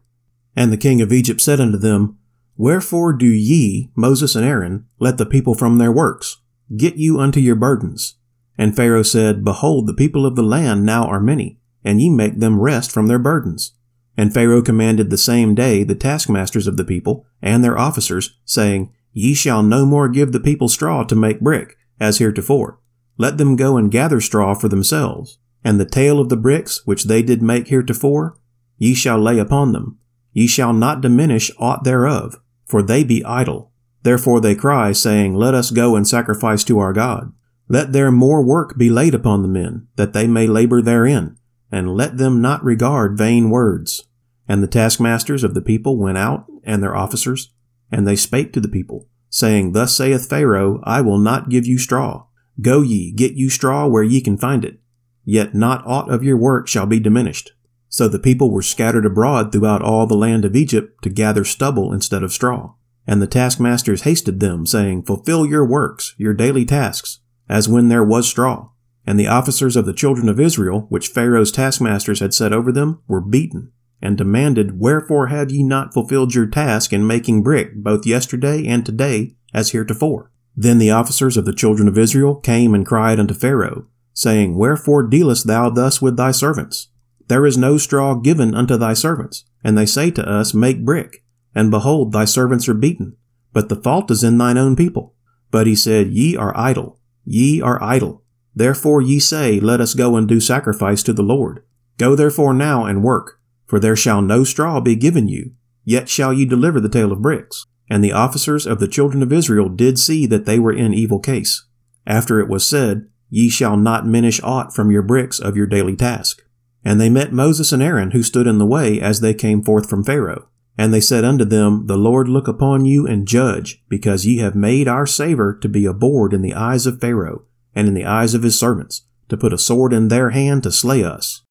And 0.57 0.73
the 0.73 0.76
king 0.76 1.00
of 1.00 1.12
Egypt 1.12 1.40
said 1.40 1.61
unto 1.61 1.78
them, 1.78 2.19
Wherefore 2.57 3.12
do 3.12 3.26
ye, 3.26 3.93
Moses 3.95 4.35
and 4.35 4.45
Aaron, 4.45 4.87
let 4.99 5.17
the 5.17 5.26
people 5.26 5.55
from 5.55 5.78
their 5.78 5.93
works? 5.93 6.38
Get 6.76 6.96
you 6.96 7.18
unto 7.18 7.40
your 7.40 7.56
burdens. 7.56 8.16
And 8.58 8.75
Pharaoh 8.75 9.02
said, 9.02 9.44
Behold, 9.44 9.87
the 9.87 9.94
people 9.94 10.26
of 10.26 10.37
the 10.37 10.42
land 10.42 10.84
now 10.84 11.06
are 11.06 11.20
many, 11.20 11.58
and 11.84 12.00
ye 12.00 12.10
make 12.10 12.40
them 12.40 12.60
rest 12.60 12.90
from 12.90 13.06
their 13.06 13.18
burdens. 13.18 13.72
And 14.16 14.34
Pharaoh 14.34 14.62
commanded 14.62 15.10
the 15.10 15.16
same 15.16 15.54
day 15.54 15.84
the 15.84 15.94
taskmasters 15.94 16.66
of 16.66 16.76
the 16.76 16.84
people 16.84 17.25
and 17.40 17.62
their 17.62 17.78
officers, 17.78 18.37
saying, 18.44 18.92
Ye 19.12 19.32
shall 19.34 19.62
no 19.62 19.87
more 19.87 20.08
give 20.08 20.32
the 20.32 20.40
people 20.40 20.68
straw 20.68 21.04
to 21.04 21.14
make 21.14 21.40
brick, 21.40 21.76
as 22.00 22.18
heretofore. 22.18 22.80
Let 23.16 23.38
them 23.38 23.56
go 23.56 23.76
and 23.76 23.90
gather 23.90 24.20
straw 24.20 24.54
for 24.54 24.68
themselves. 24.68 25.38
And 25.64 25.80
the 25.80 25.84
tale 25.84 26.20
of 26.20 26.28
the 26.28 26.37
bricks 26.37 26.87
which 26.87 27.04
they 27.04 27.22
did 27.22 27.42
make 27.42 27.68
heretofore, 27.68 28.38
ye 28.76 28.94
shall 28.94 29.18
lay 29.18 29.38
upon 29.38 29.72
them. 29.72 29.98
Ye 30.32 30.46
shall 30.46 30.72
not 30.72 31.00
diminish 31.00 31.50
aught 31.58 31.84
thereof, 31.84 32.40
for 32.64 32.82
they 32.82 33.02
be 33.02 33.25
idle. 33.25 33.72
Therefore 34.08 34.40
they 34.40 34.54
cry, 34.54 34.92
saying, 34.92 35.34
Let 35.34 35.52
us 35.52 35.70
go 35.70 35.94
and 35.94 36.08
sacrifice 36.08 36.64
to 36.64 36.78
our 36.78 36.94
God. 36.94 37.30
Let 37.68 37.92
there 37.92 38.10
more 38.10 38.42
work 38.42 38.78
be 38.78 38.88
laid 38.88 39.14
upon 39.14 39.42
the 39.42 39.48
men, 39.48 39.86
that 39.96 40.14
they 40.14 40.26
may 40.26 40.46
labor 40.46 40.80
therein, 40.80 41.36
and 41.70 41.94
let 41.94 42.16
them 42.16 42.40
not 42.40 42.64
regard 42.64 43.18
vain 43.18 43.50
words. 43.50 44.08
And 44.48 44.62
the 44.62 44.66
taskmasters 44.66 45.44
of 45.44 45.52
the 45.52 45.60
people 45.60 45.98
went 45.98 46.16
out, 46.16 46.46
and 46.64 46.82
their 46.82 46.96
officers, 46.96 47.52
and 47.92 48.08
they 48.08 48.16
spake 48.16 48.54
to 48.54 48.60
the 48.60 48.74
people, 48.76 49.06
saying, 49.28 49.72
Thus 49.72 49.94
saith 49.94 50.26
Pharaoh, 50.26 50.80
I 50.84 51.02
will 51.02 51.18
not 51.18 51.50
give 51.50 51.66
you 51.66 51.76
straw. 51.76 52.28
Go 52.62 52.80
ye, 52.80 53.12
get 53.12 53.34
you 53.34 53.50
straw 53.50 53.86
where 53.86 54.02
ye 54.02 54.23
can 54.23 54.38
find 54.38 54.64
it. 54.64 54.80
Yet 55.26 55.54
not 55.54 55.86
aught 55.86 56.10
of 56.10 56.25
your 56.25 56.38
work 56.38 56.66
shall 56.66 56.86
be 56.86 56.99
diminished. 56.99 57.52
So 57.90 58.08
the 58.08 58.18
people 58.18 58.50
were 58.50 58.62
scattered 58.62 59.04
abroad 59.04 59.52
throughout 59.52 59.82
all 59.82 60.06
the 60.06 60.16
land 60.16 60.47
of 60.47 60.56
Egypt 60.56 61.02
to 61.02 61.10
gather 61.10 61.44
stubble 61.44 61.92
instead 61.92 62.23
of 62.23 62.32
straw. 62.32 62.73
And 63.08 63.23
the 63.23 63.26
taskmasters 63.26 64.02
hasted 64.02 64.38
them, 64.38 64.66
saying, 64.66 65.04
Fulfill 65.04 65.47
your 65.47 65.64
works, 65.64 66.14
your 66.18 66.34
daily 66.34 66.66
tasks, 66.66 67.21
as 67.49 67.66
when 67.66 67.88
there 67.88 68.04
was 68.04 68.28
straw. 68.28 68.68
And 69.06 69.18
the 69.18 69.26
officers 69.26 69.76
of 69.76 69.86
the 69.86 69.94
children 69.94 70.28
of 70.28 70.38
Israel, 70.38 70.86
which 70.90 71.08
Pharaoh's 71.08 71.50
taskmasters 71.50 72.21
had 72.21 72.34
set 72.34 72.52
over 72.52 72.71
them, 72.71 73.00
were 73.08 73.23
beaten, 73.23 73.73
and 74.02 74.18
demanded, 74.18 74.78
Wherefore 74.78 75.28
have 75.28 75.50
ye 75.50 75.62
not 75.62 75.94
fulfilled 75.94 76.34
your 76.34 76.47
task 76.47 76.92
in 76.92 77.06
making 77.06 77.42
brick, 77.42 77.75
both 77.76 78.04
yesterday 78.04 78.66
and 78.66 78.84
today, 78.84 79.34
as 79.54 79.71
heretofore? 79.71 80.30
Then 80.54 80.76
the 80.76 80.90
officers 80.90 81.38
of 81.38 81.47
the 81.47 81.54
children 81.54 81.88
of 81.88 81.97
Israel 81.97 82.34
came 82.34 82.75
and 82.75 82.84
cried 82.84 83.18
unto 83.18 83.32
Pharaoh, 83.32 83.86
saying, 84.12 84.54
Wherefore 84.54 85.02
dealest 85.02 85.47
thou 85.47 85.71
thus 85.71 86.02
with 86.02 86.18
thy 86.18 86.30
servants? 86.30 86.88
There 87.28 87.47
is 87.47 87.56
no 87.56 87.78
straw 87.78 88.16
given 88.16 88.54
unto 88.54 88.76
thy 88.76 88.92
servants. 88.92 89.44
And 89.64 89.78
they 89.78 89.86
say 89.86 90.10
to 90.10 90.28
us, 90.28 90.52
Make 90.52 90.84
brick. 90.84 91.25
And 91.58 91.71
behold, 91.71 92.12
thy 92.12 92.25
servants 92.25 92.68
are 92.68 92.75
beaten. 92.75 93.16
But 93.52 93.68
the 93.68 93.82
fault 93.82 94.10
is 94.10 94.23
in 94.23 94.38
thine 94.38 94.58
own 94.58 94.76
people. 94.76 95.14
But 95.50 95.66
he 95.66 95.75
said, 95.75 96.12
Ye 96.12 96.36
are 96.36 96.56
idle. 96.56 97.00
Ye 97.25 97.60
are 97.60 97.82
idle. 97.82 98.23
Therefore 98.54 99.02
ye 99.02 99.18
say, 99.18 99.58
Let 99.58 99.80
us 99.80 99.94
go 99.94 100.16
and 100.16 100.28
do 100.28 100.40
sacrifice 100.40 101.02
to 101.04 101.12
the 101.12 101.23
Lord. 101.23 101.64
Go 101.97 102.14
therefore 102.14 102.54
now 102.54 102.84
and 102.84 103.02
work 103.02 103.38
for 103.68 103.78
there 103.78 103.94
shall 103.94 104.23
no 104.23 104.42
straw 104.42 104.80
be 104.80 104.97
given 104.97 105.28
you, 105.28 105.52
yet 105.84 106.08
shall 106.08 106.32
you 106.32 106.47
deliver 106.47 106.80
the 106.80 106.88
tale 106.88 107.12
of 107.12 107.23
bricks. 107.23 107.64
And 107.90 108.02
the 108.02 108.12
officers 108.12 108.66
of 108.66 108.80
the 108.80 108.88
children 108.88 109.23
of 109.23 109.32
Israel 109.32 109.68
did 109.68 109.99
see 109.99 110.26
that 110.26 110.47
they 110.47 110.58
were 110.58 110.73
in 110.73 110.92
evil 110.92 111.21
case. 111.21 111.66
After 112.06 112.40
it 112.40 112.49
was 112.49 112.66
said, 112.66 113.08
Ye 113.30 113.50
shall 113.50 113.76
not 113.76 114.06
minish 114.06 114.42
aught 114.42 114.75
from 114.75 114.90
your 114.90 115.02
bricks 115.02 115.38
of 115.38 115.54
your 115.56 115.66
daily 115.66 115.97
task. 115.97 116.42
And 116.82 116.99
they 116.99 117.10
met 117.10 117.32
Moses 117.32 117.73
and 117.73 117.82
Aaron, 117.82 118.12
who 118.12 118.23
stood 118.23 118.47
in 118.47 118.58
the 118.58 118.66
way 118.66 119.00
as 119.00 119.21
they 119.21 119.34
came 119.34 119.62
forth 119.62 119.88
from 119.88 120.04
Pharaoh. 120.04 120.49
And 120.78 120.95
they 120.95 121.00
said 121.00 121.25
unto 121.25 121.45
them, 121.45 121.86
The 121.88 121.97
Lord 121.97 122.28
look 122.28 122.47
upon 122.47 122.84
you 122.84 123.04
and 123.04 123.26
judge, 123.26 123.82
because 123.88 124.25
ye 124.25 124.38
have 124.38 124.54
made 124.54 124.86
our 124.86 125.06
savor 125.06 125.58
to 125.60 125.69
be 125.69 125.84
a 125.84 125.93
board 125.93 126.32
in 126.32 126.41
the 126.41 126.54
eyes 126.54 126.86
of 126.86 127.00
Pharaoh, 127.00 127.43
and 127.75 127.88
in 127.88 127.95
the 127.95 128.04
eyes 128.04 128.32
of 128.32 128.45
his 128.45 128.56
servants, 128.56 129.02
to 129.28 129.36
put 129.36 129.52
a 129.52 129.58
sword 129.58 129.93
in 129.93 130.06
their 130.06 130.30
hand 130.30 130.62
to 130.62 130.71
slay 130.71 131.02
us. 131.02 131.43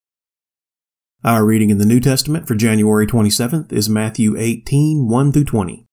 Our 1.26 1.46
reading 1.46 1.70
in 1.70 1.78
the 1.78 1.86
New 1.86 2.00
Testament 2.00 2.48
for 2.48 2.56
January 2.56 3.06
27th 3.06 3.74
is 3.74 3.90
Matthew 3.90 4.38
18, 4.38 5.10
1 5.10 5.32
through 5.34 5.44
20. 5.44 5.86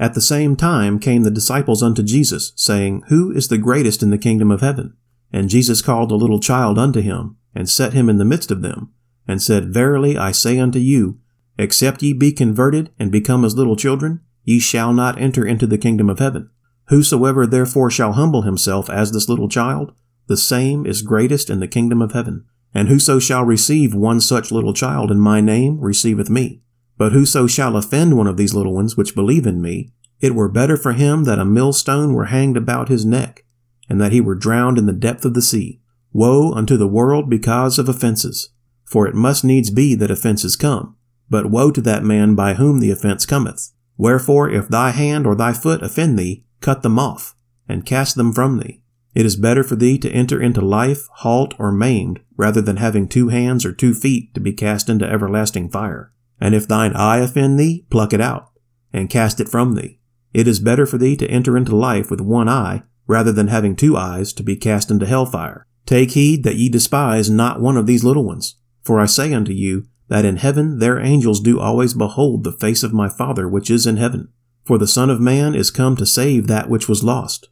At 0.00 0.14
the 0.14 0.20
same 0.20 0.56
time 0.56 0.98
came 0.98 1.22
the 1.22 1.30
disciples 1.30 1.80
unto 1.80 2.02
Jesus, 2.02 2.52
saying, 2.56 3.04
Who 3.06 3.30
is 3.30 3.46
the 3.46 3.58
greatest 3.58 4.02
in 4.02 4.10
the 4.10 4.18
kingdom 4.18 4.50
of 4.50 4.62
heaven? 4.62 4.96
And 5.32 5.48
Jesus 5.48 5.80
called 5.80 6.10
a 6.10 6.16
little 6.16 6.40
child 6.40 6.76
unto 6.76 7.00
him, 7.00 7.36
and 7.54 7.70
set 7.70 7.92
him 7.92 8.08
in 8.08 8.18
the 8.18 8.24
midst 8.24 8.50
of 8.50 8.62
them, 8.62 8.92
and 9.28 9.40
said, 9.40 9.72
Verily 9.72 10.16
I 10.16 10.32
say 10.32 10.58
unto 10.58 10.80
you, 10.80 11.20
except 11.60 12.02
ye 12.02 12.12
be 12.12 12.32
converted 12.32 12.90
and 12.98 13.12
become 13.12 13.44
as 13.44 13.54
little 13.54 13.76
children, 13.76 14.20
ye 14.44 14.58
shall 14.58 14.92
not 14.92 15.20
enter 15.20 15.44
into 15.44 15.66
the 15.66 15.78
kingdom 15.78 16.08
of 16.08 16.18
heaven. 16.18 16.48
Whosoever 16.88 17.46
therefore 17.46 17.90
shall 17.90 18.14
humble 18.14 18.42
himself 18.42 18.88
as 18.88 19.12
this 19.12 19.28
little 19.28 19.48
child, 19.48 19.92
the 20.26 20.36
same 20.36 20.86
is 20.86 21.02
greatest 21.02 21.50
in 21.50 21.60
the 21.60 21.68
kingdom 21.68 22.00
of 22.00 22.12
heaven. 22.12 22.46
And 22.72 22.88
whoso 22.88 23.18
shall 23.18 23.44
receive 23.44 23.94
one 23.94 24.20
such 24.20 24.50
little 24.50 24.72
child 24.72 25.10
in 25.10 25.18
my 25.18 25.40
name 25.40 25.80
receiveth 25.80 26.30
me. 26.30 26.62
But 26.96 27.12
whoso 27.12 27.46
shall 27.46 27.76
offend 27.76 28.16
one 28.16 28.26
of 28.26 28.36
these 28.36 28.54
little 28.54 28.74
ones 28.74 28.96
which 28.96 29.14
believe 29.14 29.46
in 29.46 29.60
me, 29.60 29.92
it 30.20 30.34
were 30.34 30.48
better 30.48 30.76
for 30.76 30.92
him 30.92 31.24
that 31.24 31.38
a 31.38 31.44
millstone 31.44 32.12
were 32.12 32.26
hanged 32.26 32.56
about 32.56 32.88
his 32.88 33.04
neck, 33.04 33.44
and 33.88 34.00
that 34.00 34.12
he 34.12 34.20
were 34.20 34.34
drowned 34.34 34.78
in 34.78 34.86
the 34.86 34.92
depth 34.92 35.24
of 35.24 35.34
the 35.34 35.42
sea. 35.42 35.80
Woe 36.12 36.52
unto 36.52 36.76
the 36.76 36.88
world 36.88 37.28
because 37.28 37.78
of 37.78 37.88
offenses! 37.88 38.50
For 38.84 39.06
it 39.06 39.14
must 39.14 39.44
needs 39.44 39.70
be 39.70 39.94
that 39.94 40.10
offenses 40.10 40.56
come, 40.56 40.96
but 41.30 41.50
woe 41.50 41.70
to 41.70 41.80
that 41.80 42.04
man 42.04 42.34
by 42.34 42.54
whom 42.54 42.80
the 42.80 42.90
offense 42.90 43.24
cometh. 43.24 43.70
Wherefore, 43.96 44.50
if 44.50 44.68
thy 44.68 44.90
hand 44.90 45.26
or 45.26 45.34
thy 45.34 45.52
foot 45.52 45.82
offend 45.82 46.18
thee, 46.18 46.44
cut 46.60 46.82
them 46.82 46.98
off, 46.98 47.36
and 47.68 47.86
cast 47.86 48.16
them 48.16 48.32
from 48.32 48.58
thee. 48.58 48.82
It 49.14 49.26
is 49.26 49.36
better 49.36 49.62
for 49.62 49.76
thee 49.76 49.98
to 49.98 50.10
enter 50.10 50.40
into 50.40 50.60
life 50.60 51.08
halt 51.16 51.54
or 51.58 51.72
maimed, 51.72 52.20
rather 52.36 52.60
than 52.60 52.76
having 52.76 53.08
two 53.08 53.28
hands 53.28 53.64
or 53.64 53.72
two 53.72 53.94
feet 53.94 54.34
to 54.34 54.40
be 54.40 54.52
cast 54.52 54.88
into 54.88 55.08
everlasting 55.08 55.68
fire. 55.68 56.12
And 56.40 56.54
if 56.54 56.66
thine 56.66 56.94
eye 56.94 57.18
offend 57.18 57.58
thee, 57.58 57.86
pluck 57.90 58.12
it 58.12 58.20
out, 58.20 58.50
and 58.92 59.10
cast 59.10 59.40
it 59.40 59.48
from 59.48 59.74
thee. 59.74 59.98
It 60.32 60.46
is 60.46 60.60
better 60.60 60.86
for 60.86 60.96
thee 60.96 61.16
to 61.16 61.28
enter 61.28 61.56
into 61.56 61.74
life 61.74 62.10
with 62.10 62.20
one 62.20 62.48
eye, 62.48 62.82
rather 63.06 63.32
than 63.32 63.48
having 63.48 63.74
two 63.74 63.96
eyes 63.96 64.32
to 64.34 64.42
be 64.42 64.56
cast 64.56 64.90
into 64.90 65.06
hell 65.06 65.26
fire. 65.26 65.66
Take 65.86 66.12
heed 66.12 66.44
that 66.44 66.56
ye 66.56 66.68
despise 66.68 67.28
not 67.28 67.60
one 67.60 67.76
of 67.76 67.86
these 67.86 68.04
little 68.04 68.24
ones. 68.24 68.56
For 68.82 69.00
I 69.00 69.06
say 69.06 69.34
unto 69.34 69.52
you, 69.52 69.86
that 70.10 70.24
in 70.24 70.36
heaven 70.36 70.80
their 70.80 71.00
angels 71.00 71.40
do 71.40 71.58
always 71.58 71.94
behold 71.94 72.44
the 72.44 72.52
face 72.52 72.82
of 72.82 72.92
my 72.92 73.08
Father 73.08 73.48
which 73.48 73.70
is 73.70 73.86
in 73.86 73.96
heaven. 73.96 74.28
For 74.64 74.76
the 74.76 74.86
Son 74.86 75.08
of 75.08 75.20
Man 75.20 75.54
is 75.54 75.70
come 75.70 75.96
to 75.96 76.04
save 76.04 76.46
that 76.46 76.68
which 76.68 76.88
was 76.88 77.02
lost. 77.02 77.48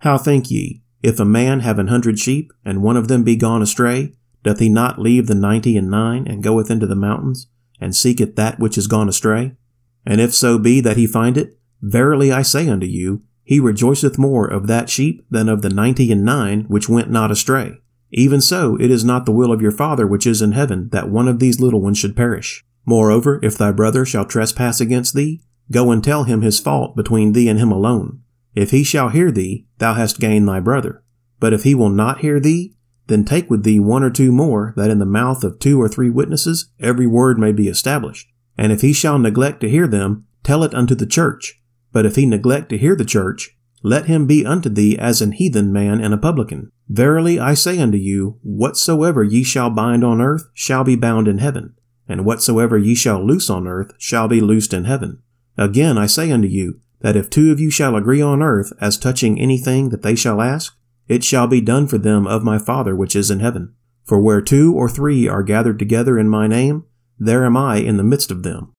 How 0.00 0.18
think 0.18 0.50
ye? 0.50 0.82
If 1.02 1.18
a 1.18 1.24
man 1.24 1.60
have 1.60 1.78
an 1.78 1.86
hundred 1.86 2.18
sheep, 2.18 2.52
and 2.64 2.82
one 2.82 2.96
of 2.96 3.08
them 3.08 3.24
be 3.24 3.36
gone 3.36 3.62
astray, 3.62 4.12
doth 4.42 4.58
he 4.58 4.68
not 4.68 4.98
leave 4.98 5.26
the 5.26 5.34
ninety 5.34 5.76
and 5.76 5.90
nine, 5.90 6.26
and 6.26 6.42
goeth 6.42 6.70
into 6.70 6.86
the 6.86 6.94
mountains, 6.94 7.46
and 7.80 7.96
seeketh 7.96 8.36
that 8.36 8.58
which 8.58 8.76
is 8.76 8.86
gone 8.86 9.08
astray? 9.08 9.56
And 10.04 10.20
if 10.20 10.34
so 10.34 10.58
be 10.58 10.80
that 10.80 10.96
he 10.96 11.06
find 11.06 11.38
it, 11.38 11.58
verily 11.80 12.32
I 12.32 12.42
say 12.42 12.68
unto 12.68 12.86
you, 12.86 13.22
he 13.44 13.60
rejoiceth 13.60 14.18
more 14.18 14.46
of 14.46 14.66
that 14.66 14.90
sheep 14.90 15.24
than 15.30 15.48
of 15.48 15.62
the 15.62 15.70
ninety 15.70 16.12
and 16.12 16.24
nine 16.24 16.64
which 16.68 16.88
went 16.88 17.10
not 17.10 17.30
astray. 17.30 17.80
Even 18.12 18.40
so, 18.40 18.76
it 18.76 18.90
is 18.90 19.04
not 19.04 19.24
the 19.24 19.32
will 19.32 19.52
of 19.52 19.62
your 19.62 19.70
Father 19.70 20.06
which 20.06 20.26
is 20.26 20.42
in 20.42 20.52
heaven 20.52 20.88
that 20.90 21.10
one 21.10 21.28
of 21.28 21.38
these 21.38 21.60
little 21.60 21.80
ones 21.80 21.98
should 21.98 22.16
perish. 22.16 22.64
Moreover, 22.84 23.38
if 23.42 23.56
thy 23.56 23.70
brother 23.72 24.04
shall 24.04 24.24
trespass 24.24 24.80
against 24.80 25.14
thee, 25.14 25.40
go 25.70 25.90
and 25.90 26.02
tell 26.02 26.24
him 26.24 26.42
his 26.42 26.58
fault 26.58 26.96
between 26.96 27.32
thee 27.32 27.48
and 27.48 27.58
him 27.58 27.70
alone. 27.70 28.20
If 28.54 28.72
he 28.72 28.82
shall 28.82 29.10
hear 29.10 29.30
thee, 29.30 29.66
thou 29.78 29.94
hast 29.94 30.18
gained 30.18 30.48
thy 30.48 30.60
brother. 30.60 31.04
But 31.38 31.52
if 31.52 31.62
he 31.62 31.74
will 31.74 31.90
not 31.90 32.20
hear 32.20 32.40
thee, 32.40 32.74
then 33.06 33.24
take 33.24 33.50
with 33.50 33.64
thee 33.64 33.80
one 33.80 34.02
or 34.02 34.10
two 34.10 34.32
more, 34.32 34.72
that 34.76 34.90
in 34.90 34.98
the 34.98 35.04
mouth 35.04 35.44
of 35.44 35.58
two 35.58 35.80
or 35.80 35.88
three 35.88 36.10
witnesses 36.10 36.70
every 36.80 37.06
word 37.06 37.38
may 37.38 37.52
be 37.52 37.68
established. 37.68 38.28
And 38.58 38.72
if 38.72 38.82
he 38.82 38.92
shall 38.92 39.18
neglect 39.18 39.60
to 39.60 39.70
hear 39.70 39.86
them, 39.86 40.26
tell 40.42 40.62
it 40.64 40.74
unto 40.74 40.94
the 40.94 41.06
church. 41.06 41.60
But 41.92 42.06
if 42.06 42.16
he 42.16 42.26
neglect 42.26 42.68
to 42.70 42.78
hear 42.78 42.94
the 42.94 43.04
church, 43.04 43.56
let 43.82 44.06
him 44.06 44.26
be 44.26 44.44
unto 44.44 44.68
thee 44.68 44.98
as 44.98 45.22
an 45.22 45.32
heathen 45.32 45.72
man 45.72 46.00
and 46.00 46.12
a 46.12 46.18
publican. 46.18 46.70
Verily 46.88 47.38
I 47.38 47.54
say 47.54 47.78
unto 47.78 47.96
you, 47.96 48.38
whatsoever 48.42 49.22
ye 49.22 49.42
shall 49.42 49.70
bind 49.70 50.04
on 50.04 50.20
earth 50.20 50.48
shall 50.52 50.84
be 50.84 50.96
bound 50.96 51.28
in 51.28 51.38
heaven, 51.38 51.74
and 52.08 52.24
whatsoever 52.24 52.76
ye 52.76 52.94
shall 52.94 53.24
loose 53.24 53.48
on 53.48 53.66
earth 53.66 53.92
shall 53.98 54.28
be 54.28 54.40
loosed 54.40 54.74
in 54.74 54.84
heaven. 54.84 55.22
Again 55.56 55.96
I 55.96 56.06
say 56.06 56.30
unto 56.30 56.48
you, 56.48 56.80
that 57.00 57.16
if 57.16 57.30
two 57.30 57.50
of 57.50 57.60
you 57.60 57.70
shall 57.70 57.96
agree 57.96 58.20
on 58.20 58.42
earth 58.42 58.72
as 58.80 58.98
touching 58.98 59.40
anything 59.40 59.88
that 59.88 60.02
they 60.02 60.14
shall 60.14 60.40
ask, 60.40 60.76
it 61.08 61.24
shall 61.24 61.46
be 61.46 61.60
done 61.60 61.86
for 61.86 61.98
them 61.98 62.26
of 62.26 62.44
my 62.44 62.58
Father 62.58 62.94
which 62.94 63.16
is 63.16 63.30
in 63.30 63.40
heaven. 63.40 63.74
For 64.04 64.20
where 64.20 64.40
two 64.40 64.74
or 64.74 64.88
three 64.88 65.28
are 65.28 65.42
gathered 65.42 65.78
together 65.78 66.18
in 66.18 66.28
my 66.28 66.46
name, 66.46 66.84
there 67.18 67.44
am 67.44 67.56
I 67.56 67.76
in 67.76 67.96
the 67.96 68.04
midst 68.04 68.30
of 68.30 68.42
them. 68.42 68.72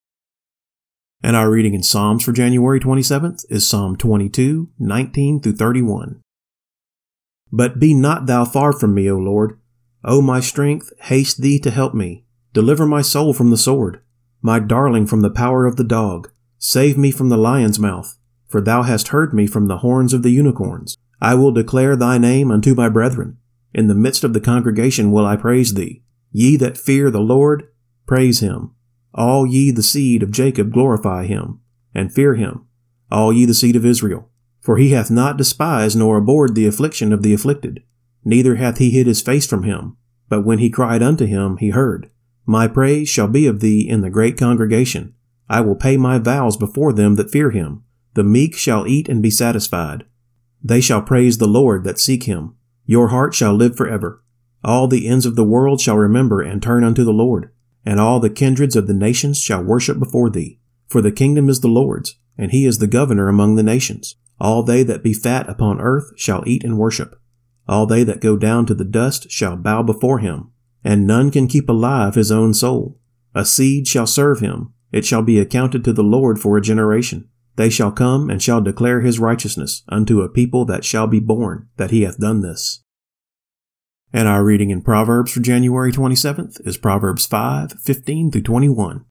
And 1.23 1.35
our 1.35 1.51
reading 1.51 1.75
in 1.75 1.83
Psalms 1.83 2.23
for 2.23 2.31
January 2.31 2.79
27th 2.79 3.45
is 3.49 3.67
Psalm 3.67 3.95
22, 3.95 4.69
19 4.79 5.41
through 5.41 5.55
31. 5.55 6.19
But 7.51 7.79
be 7.79 7.93
not 7.93 8.25
thou 8.25 8.43
far 8.43 8.73
from 8.73 8.95
me, 8.95 9.09
O 9.09 9.17
Lord. 9.17 9.59
O 10.03 10.21
my 10.21 10.39
strength, 10.39 10.91
haste 11.01 11.41
thee 11.41 11.59
to 11.59 11.69
help 11.69 11.93
me. 11.93 12.25
Deliver 12.53 12.87
my 12.87 13.03
soul 13.03 13.33
from 13.33 13.51
the 13.51 13.57
sword, 13.57 14.01
my 14.41 14.59
darling 14.59 15.05
from 15.05 15.21
the 15.21 15.29
power 15.29 15.67
of 15.67 15.75
the 15.75 15.83
dog. 15.83 16.31
Save 16.57 16.97
me 16.97 17.11
from 17.11 17.29
the 17.29 17.37
lion's 17.37 17.77
mouth, 17.77 18.17
for 18.47 18.59
thou 18.59 18.81
hast 18.81 19.09
heard 19.09 19.31
me 19.31 19.45
from 19.45 19.67
the 19.67 19.77
horns 19.77 20.13
of 20.13 20.23
the 20.23 20.31
unicorns. 20.31 20.97
I 21.21 21.35
will 21.35 21.51
declare 21.51 21.95
thy 21.95 22.17
name 22.17 22.49
unto 22.49 22.73
my 22.73 22.89
brethren. 22.89 23.37
In 23.75 23.87
the 23.87 23.95
midst 23.95 24.23
of 24.23 24.33
the 24.33 24.41
congregation 24.41 25.11
will 25.11 25.25
I 25.25 25.35
praise 25.35 25.75
thee. 25.75 26.01
Ye 26.31 26.55
that 26.57 26.79
fear 26.79 27.11
the 27.11 27.19
Lord, 27.19 27.69
praise 28.07 28.39
him. 28.39 28.73
All 29.13 29.45
ye 29.45 29.71
the 29.71 29.83
seed 29.83 30.23
of 30.23 30.31
Jacob 30.31 30.71
glorify 30.71 31.25
him, 31.25 31.59
and 31.93 32.13
fear 32.13 32.35
him, 32.35 32.65
all 33.11 33.33
ye 33.33 33.45
the 33.45 33.53
seed 33.53 33.75
of 33.75 33.85
Israel. 33.85 34.29
For 34.61 34.77
he 34.77 34.89
hath 34.89 35.09
not 35.09 35.37
despised 35.37 35.97
nor 35.97 36.17
abhorred 36.17 36.55
the 36.55 36.67
affliction 36.67 37.11
of 37.11 37.23
the 37.23 37.33
afflicted, 37.33 37.83
neither 38.23 38.55
hath 38.55 38.77
he 38.77 38.91
hid 38.91 39.07
his 39.07 39.21
face 39.21 39.47
from 39.47 39.63
him. 39.63 39.97
But 40.29 40.45
when 40.45 40.59
he 40.59 40.69
cried 40.69 41.01
unto 41.01 41.25
him, 41.25 41.57
he 41.57 41.71
heard. 41.71 42.09
My 42.45 42.67
praise 42.67 43.09
shall 43.09 43.27
be 43.27 43.47
of 43.47 43.59
thee 43.59 43.87
in 43.87 44.01
the 44.01 44.09
great 44.09 44.37
congregation. 44.37 45.13
I 45.49 45.61
will 45.61 45.75
pay 45.75 45.97
my 45.97 46.17
vows 46.19 46.55
before 46.55 46.93
them 46.93 47.15
that 47.15 47.31
fear 47.31 47.51
him. 47.51 47.83
The 48.13 48.23
meek 48.23 48.55
shall 48.55 48.87
eat 48.87 49.09
and 49.09 49.21
be 49.21 49.29
satisfied. 49.29 50.05
They 50.63 50.79
shall 50.79 51.01
praise 51.01 51.37
the 51.37 51.47
Lord 51.47 51.83
that 51.83 51.99
seek 51.99 52.23
him. 52.23 52.55
Your 52.85 53.09
heart 53.09 53.33
shall 53.33 53.53
live 53.53 53.75
forever. 53.75 54.23
All 54.63 54.87
the 54.87 55.07
ends 55.07 55.25
of 55.25 55.35
the 55.35 55.43
world 55.43 55.81
shall 55.81 55.97
remember 55.97 56.41
and 56.41 56.61
turn 56.61 56.83
unto 56.83 57.03
the 57.03 57.13
Lord, 57.13 57.51
and 57.85 57.99
all 57.99 58.19
the 58.19 58.29
kindreds 58.29 58.75
of 58.75 58.87
the 58.87 58.93
nations 58.93 59.39
shall 59.39 59.63
worship 59.63 59.99
before 59.99 60.29
thee. 60.29 60.59
For 60.87 61.01
the 61.01 61.11
kingdom 61.11 61.49
is 61.49 61.61
the 61.61 61.67
Lord's, 61.67 62.15
and 62.37 62.51
he 62.51 62.65
is 62.65 62.79
the 62.79 62.87
governor 62.87 63.29
among 63.29 63.55
the 63.55 63.63
nations. 63.63 64.15
All 64.39 64.63
they 64.63 64.83
that 64.83 65.03
be 65.03 65.13
fat 65.13 65.47
upon 65.47 65.79
earth 65.79 66.11
shall 66.15 66.43
eat 66.47 66.63
and 66.63 66.77
worship. 66.77 67.19
All 67.67 67.85
they 67.85 68.03
that 68.03 68.21
go 68.21 68.37
down 68.37 68.65
to 68.65 68.73
the 68.73 68.83
dust 68.83 69.29
shall 69.29 69.55
bow 69.55 69.83
before 69.83 70.19
him, 70.19 70.51
and 70.83 71.07
none 71.07 71.31
can 71.31 71.47
keep 71.47 71.69
alive 71.69 72.15
his 72.15 72.31
own 72.31 72.53
soul. 72.53 72.99
A 73.33 73.45
seed 73.45 73.87
shall 73.87 74.07
serve 74.07 74.39
him, 74.39 74.73
it 74.91 75.05
shall 75.05 75.21
be 75.21 75.39
accounted 75.39 75.83
to 75.85 75.93
the 75.93 76.03
Lord 76.03 76.39
for 76.39 76.57
a 76.57 76.61
generation. 76.61 77.29
They 77.55 77.69
shall 77.69 77.91
come 77.91 78.29
and 78.29 78.41
shall 78.41 78.61
declare 78.61 79.01
his 79.01 79.19
righteousness 79.19 79.83
unto 79.87 80.21
a 80.21 80.29
people 80.29 80.65
that 80.65 80.83
shall 80.83 81.07
be 81.07 81.19
born, 81.19 81.67
that 81.77 81.91
he 81.91 82.01
hath 82.01 82.17
done 82.17 82.41
this. 82.41 82.83
And 84.13 84.27
our 84.27 84.43
reading 84.43 84.71
in 84.71 84.81
Proverbs 84.81 85.31
for 85.31 85.39
January 85.39 85.91
27th 85.93 86.65
is 86.67 86.77
Proverbs 86.77 87.25
5, 87.25 87.73
15 87.79 88.31
through 88.31 88.41
21. 88.41 89.05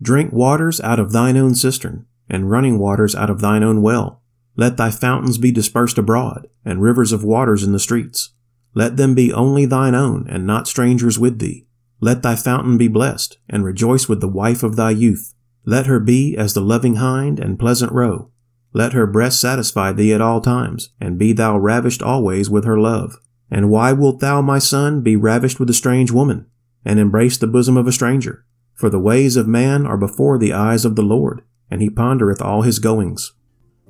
Drink 0.00 0.30
waters 0.30 0.78
out 0.82 0.98
of 0.98 1.12
thine 1.12 1.38
own 1.38 1.54
cistern, 1.54 2.04
and 2.28 2.50
running 2.50 2.78
waters 2.78 3.14
out 3.14 3.30
of 3.30 3.40
thine 3.40 3.62
own 3.62 3.80
well. 3.80 4.20
Let 4.56 4.76
thy 4.76 4.90
fountains 4.90 5.38
be 5.38 5.50
dispersed 5.50 5.96
abroad, 5.96 6.48
and 6.66 6.82
rivers 6.82 7.12
of 7.12 7.24
waters 7.24 7.62
in 7.62 7.72
the 7.72 7.78
streets. 7.78 8.34
Let 8.74 8.98
them 8.98 9.14
be 9.14 9.32
only 9.32 9.64
thine 9.64 9.94
own, 9.94 10.26
and 10.28 10.46
not 10.46 10.68
strangers 10.68 11.18
with 11.18 11.38
thee. 11.38 11.66
Let 11.98 12.22
thy 12.22 12.36
fountain 12.36 12.76
be 12.76 12.88
blessed, 12.88 13.38
and 13.48 13.64
rejoice 13.64 14.06
with 14.06 14.20
the 14.20 14.28
wife 14.28 14.62
of 14.62 14.76
thy 14.76 14.90
youth. 14.90 15.32
Let 15.64 15.86
her 15.86 15.98
be 15.98 16.36
as 16.36 16.52
the 16.52 16.60
loving 16.60 16.96
hind 16.96 17.40
and 17.40 17.58
pleasant 17.58 17.92
roe. 17.92 18.32
Let 18.74 18.92
her 18.92 19.06
breast 19.06 19.40
satisfy 19.40 19.92
thee 19.92 20.12
at 20.12 20.20
all 20.20 20.42
times, 20.42 20.90
and 21.00 21.18
be 21.18 21.32
thou 21.32 21.56
ravished 21.56 22.02
always 22.02 22.50
with 22.50 22.66
her 22.66 22.78
love. 22.78 23.16
And 23.52 23.68
why 23.68 23.92
wilt 23.92 24.20
thou, 24.20 24.40
my 24.40 24.58
son, 24.58 25.02
be 25.02 25.14
ravished 25.14 25.60
with 25.60 25.68
a 25.68 25.74
strange 25.74 26.10
woman, 26.10 26.46
and 26.86 26.98
embrace 26.98 27.36
the 27.36 27.46
bosom 27.46 27.76
of 27.76 27.86
a 27.86 27.92
stranger? 27.92 28.46
For 28.74 28.88
the 28.88 28.98
ways 28.98 29.36
of 29.36 29.46
man 29.46 29.86
are 29.86 29.98
before 29.98 30.38
the 30.38 30.54
eyes 30.54 30.86
of 30.86 30.96
the 30.96 31.02
Lord, 31.02 31.42
and 31.70 31.82
he 31.82 31.90
pondereth 31.90 32.40
all 32.40 32.62
his 32.62 32.78
goings. 32.78 33.32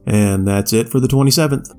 And 0.05 0.49
that's 0.49 0.73
it 0.73 0.89
for 0.89 0.99
the 0.99 1.07
27th. 1.07 1.71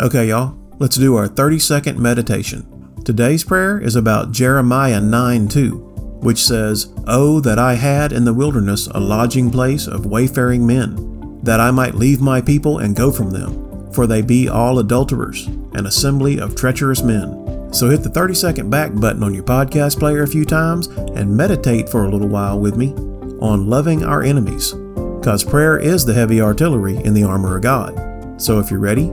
Okay, 0.00 0.28
y'all, 0.28 0.56
let's 0.78 0.96
do 0.96 1.16
our 1.16 1.26
30 1.26 1.58
second 1.58 1.98
meditation. 1.98 2.94
Today's 3.04 3.42
prayer 3.42 3.80
is 3.80 3.96
about 3.96 4.30
Jeremiah 4.30 5.00
9 5.00 5.48
2, 5.48 5.74
which 6.22 6.38
says, 6.38 6.92
Oh, 7.08 7.40
that 7.40 7.58
I 7.58 7.74
had 7.74 8.12
in 8.12 8.24
the 8.24 8.32
wilderness 8.32 8.86
a 8.86 9.00
lodging 9.00 9.50
place 9.50 9.88
of 9.88 10.06
wayfaring 10.06 10.64
men, 10.64 11.40
that 11.42 11.58
I 11.58 11.72
might 11.72 11.96
leave 11.96 12.20
my 12.20 12.40
people 12.40 12.78
and 12.78 12.94
go 12.94 13.10
from 13.10 13.30
them, 13.30 13.71
for 13.94 14.06
they 14.06 14.22
be 14.22 14.48
all 14.48 14.78
adulterers, 14.78 15.46
an 15.74 15.86
assembly 15.86 16.38
of 16.38 16.54
treacherous 16.54 17.02
men. 17.02 17.72
So 17.72 17.88
hit 17.88 18.02
the 18.02 18.10
30 18.10 18.34
second 18.34 18.70
back 18.70 18.94
button 18.94 19.22
on 19.22 19.34
your 19.34 19.44
podcast 19.44 19.98
player 19.98 20.22
a 20.22 20.28
few 20.28 20.44
times 20.44 20.88
and 20.88 21.36
meditate 21.36 21.88
for 21.88 22.04
a 22.04 22.08
little 22.10 22.28
while 22.28 22.58
with 22.58 22.76
me 22.76 22.92
on 23.40 23.68
loving 23.68 24.04
our 24.04 24.22
enemies, 24.22 24.72
because 24.72 25.42
prayer 25.42 25.78
is 25.78 26.04
the 26.04 26.14
heavy 26.14 26.40
artillery 26.40 26.96
in 26.96 27.14
the 27.14 27.24
armor 27.24 27.56
of 27.56 27.62
God. 27.62 28.40
So 28.40 28.58
if 28.58 28.70
you're 28.70 28.80
ready, 28.80 29.06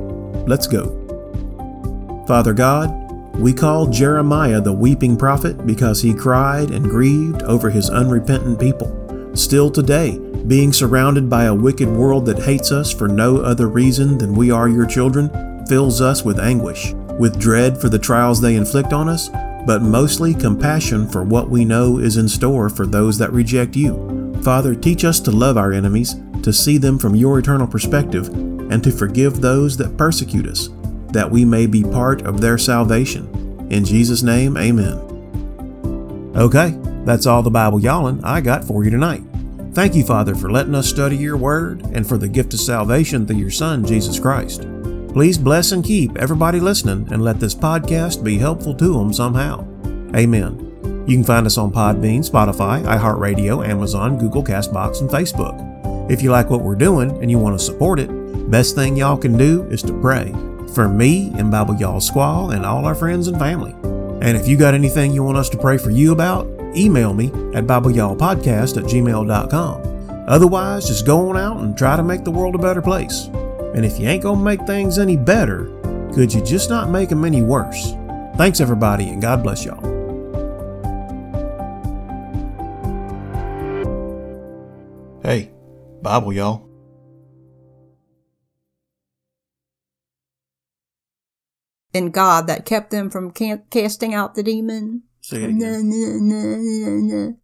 let's 0.45 0.67
go. 0.67 0.95
Father 2.27 2.53
God, 2.53 2.93
we 3.39 3.53
call 3.53 3.87
Jeremiah 3.87 4.59
the 4.59 4.73
weeping 4.73 5.15
prophet 5.15 5.65
because 5.65 6.01
he 6.01 6.13
cried 6.13 6.71
and 6.71 6.83
grieved 6.89 7.41
over 7.43 7.69
his 7.69 7.89
unrepentant 7.89 8.59
people. 8.59 9.31
Still 9.33 9.71
today, 9.71 10.19
being 10.49 10.73
surrounded 10.73 11.29
by 11.29 11.43
a 11.43 11.53
wicked 11.53 11.87
world 11.87 12.25
that 12.25 12.39
hates 12.39 12.71
us 12.71 12.91
for 12.91 13.07
no 13.07 13.37
other 13.37 13.69
reason 13.69 14.17
than 14.17 14.33
we 14.33 14.49
are 14.49 14.67
your 14.67 14.87
children, 14.87 15.29
fills 15.67 16.01
us 16.01 16.23
with 16.23 16.39
anguish, 16.39 16.91
with 17.19 17.39
dread 17.39 17.79
for 17.79 17.87
the 17.87 17.99
trials 17.99 18.41
they 18.41 18.55
inflict 18.55 18.91
on 18.91 19.07
us, 19.07 19.29
but 19.67 19.83
mostly 19.83 20.33
compassion 20.33 21.07
for 21.07 21.23
what 21.23 21.51
we 21.51 21.63
know 21.63 21.99
is 21.99 22.17
in 22.17 22.27
store 22.27 22.67
for 22.67 22.87
those 22.87 23.15
that 23.19 23.31
reject 23.31 23.75
you. 23.75 24.41
Father, 24.43 24.73
teach 24.73 25.05
us 25.05 25.19
to 25.19 25.29
love 25.29 25.55
our 25.55 25.71
enemies, 25.71 26.15
to 26.41 26.51
see 26.51 26.79
them 26.79 26.97
from 26.97 27.15
your 27.15 27.37
eternal 27.37 27.67
perspective, 27.67 28.29
and 28.29 28.83
to 28.83 28.91
forgive 28.91 29.41
those 29.41 29.77
that 29.77 29.97
persecute 29.97 30.47
us 30.47 30.69
that 31.11 31.29
we 31.29 31.45
may 31.45 31.67
be 31.67 31.83
part 31.83 32.23
of 32.23 32.41
their 32.41 32.57
salvation. 32.57 33.67
In 33.69 33.85
Jesus' 33.85 34.23
name, 34.23 34.57
amen. 34.57 34.97
Okay, 36.35 36.75
that's 37.05 37.27
all 37.27 37.43
the 37.43 37.51
Bible 37.51 37.79
yawling 37.79 38.23
I 38.23 38.41
got 38.41 38.63
for 38.63 38.83
you 38.83 38.89
tonight. 38.89 39.21
Thank 39.73 39.95
you, 39.95 40.03
Father, 40.03 40.33
for 40.35 40.51
letting 40.51 40.73
us 40.73 40.89
study 40.89 41.15
your 41.15 41.37
word 41.37 41.85
and 41.93 42.07
for 42.07 42.17
the 42.17 42.27
gift 42.27 42.53
of 42.53 42.59
salvation 42.59 43.25
through 43.25 43.37
your 43.37 43.51
Son, 43.51 43.85
Jesus 43.85 44.19
Christ. 44.19 44.61
Please 45.13 45.37
bless 45.37 45.71
and 45.71 45.83
keep 45.83 46.17
everybody 46.17 46.59
listening 46.59 47.07
and 47.11 47.23
let 47.23 47.39
this 47.39 47.55
podcast 47.55 48.23
be 48.23 48.37
helpful 48.37 48.73
to 48.75 48.93
them 48.93 49.13
somehow. 49.13 49.65
Amen. 50.15 51.05
You 51.07 51.17
can 51.17 51.23
find 51.23 51.45
us 51.45 51.57
on 51.57 51.71
Podbean, 51.71 52.27
Spotify, 52.27 52.83
iHeartRadio, 52.83 53.67
Amazon, 53.67 54.17
Google 54.17 54.43
Castbox, 54.43 55.01
and 55.01 55.09
Facebook. 55.09 56.11
If 56.11 56.23
you 56.23 56.31
like 56.31 56.49
what 56.49 56.61
we're 56.61 56.75
doing 56.75 57.11
and 57.21 57.29
you 57.29 57.37
want 57.37 57.57
to 57.57 57.63
support 57.63 57.99
it, 57.99 58.09
best 58.49 58.73
thing 58.75 58.97
y'all 58.97 59.17
can 59.17 59.37
do 59.37 59.63
is 59.65 59.83
to 59.83 59.99
pray 60.01 60.31
for 60.73 60.87
me 60.87 61.31
and 61.37 61.51
Bible 61.51 61.75
Y'all 61.75 61.99
Squall 61.99 62.51
and 62.51 62.65
all 62.65 62.85
our 62.85 62.95
friends 62.95 63.27
and 63.27 63.37
family. 63.37 63.71
And 64.21 64.35
if 64.35 64.47
you 64.47 64.57
got 64.57 64.73
anything 64.73 65.13
you 65.13 65.23
want 65.23 65.37
us 65.37 65.49
to 65.49 65.57
pray 65.57 65.77
for 65.77 65.91
you 65.91 66.11
about, 66.11 66.47
email 66.75 67.13
me 67.13 67.27
at 67.53 67.65
BibleYallPodcast 67.65 68.77
at 68.77 68.83
gmail.com. 68.85 70.25
Otherwise, 70.27 70.87
just 70.87 71.05
go 71.05 71.29
on 71.29 71.37
out 71.37 71.57
and 71.57 71.77
try 71.77 71.95
to 71.95 72.03
make 72.03 72.23
the 72.23 72.31
world 72.31 72.55
a 72.55 72.59
better 72.59 72.81
place. 72.81 73.25
And 73.73 73.85
if 73.85 73.99
you 73.99 74.07
ain't 74.07 74.23
going 74.23 74.39
to 74.39 74.43
make 74.43 74.65
things 74.67 74.99
any 74.99 75.17
better, 75.17 75.65
could 76.13 76.33
you 76.33 76.43
just 76.43 76.69
not 76.69 76.89
make 76.89 77.09
them 77.09 77.25
any 77.25 77.41
worse? 77.41 77.93
Thanks, 78.35 78.59
everybody, 78.59 79.09
and 79.09 79.21
God 79.21 79.43
bless 79.43 79.65
y'all. 79.65 79.81
Hey, 85.21 85.51
Bible, 86.01 86.33
y'all. 86.33 86.69
And 91.93 92.13
God 92.13 92.47
that 92.47 92.65
kept 92.65 92.91
them 92.91 93.09
from 93.09 93.31
casting 93.31 94.13
out 94.13 94.35
the 94.35 94.43
demon. 94.43 95.03
Say 95.29 95.43
it 95.43 97.39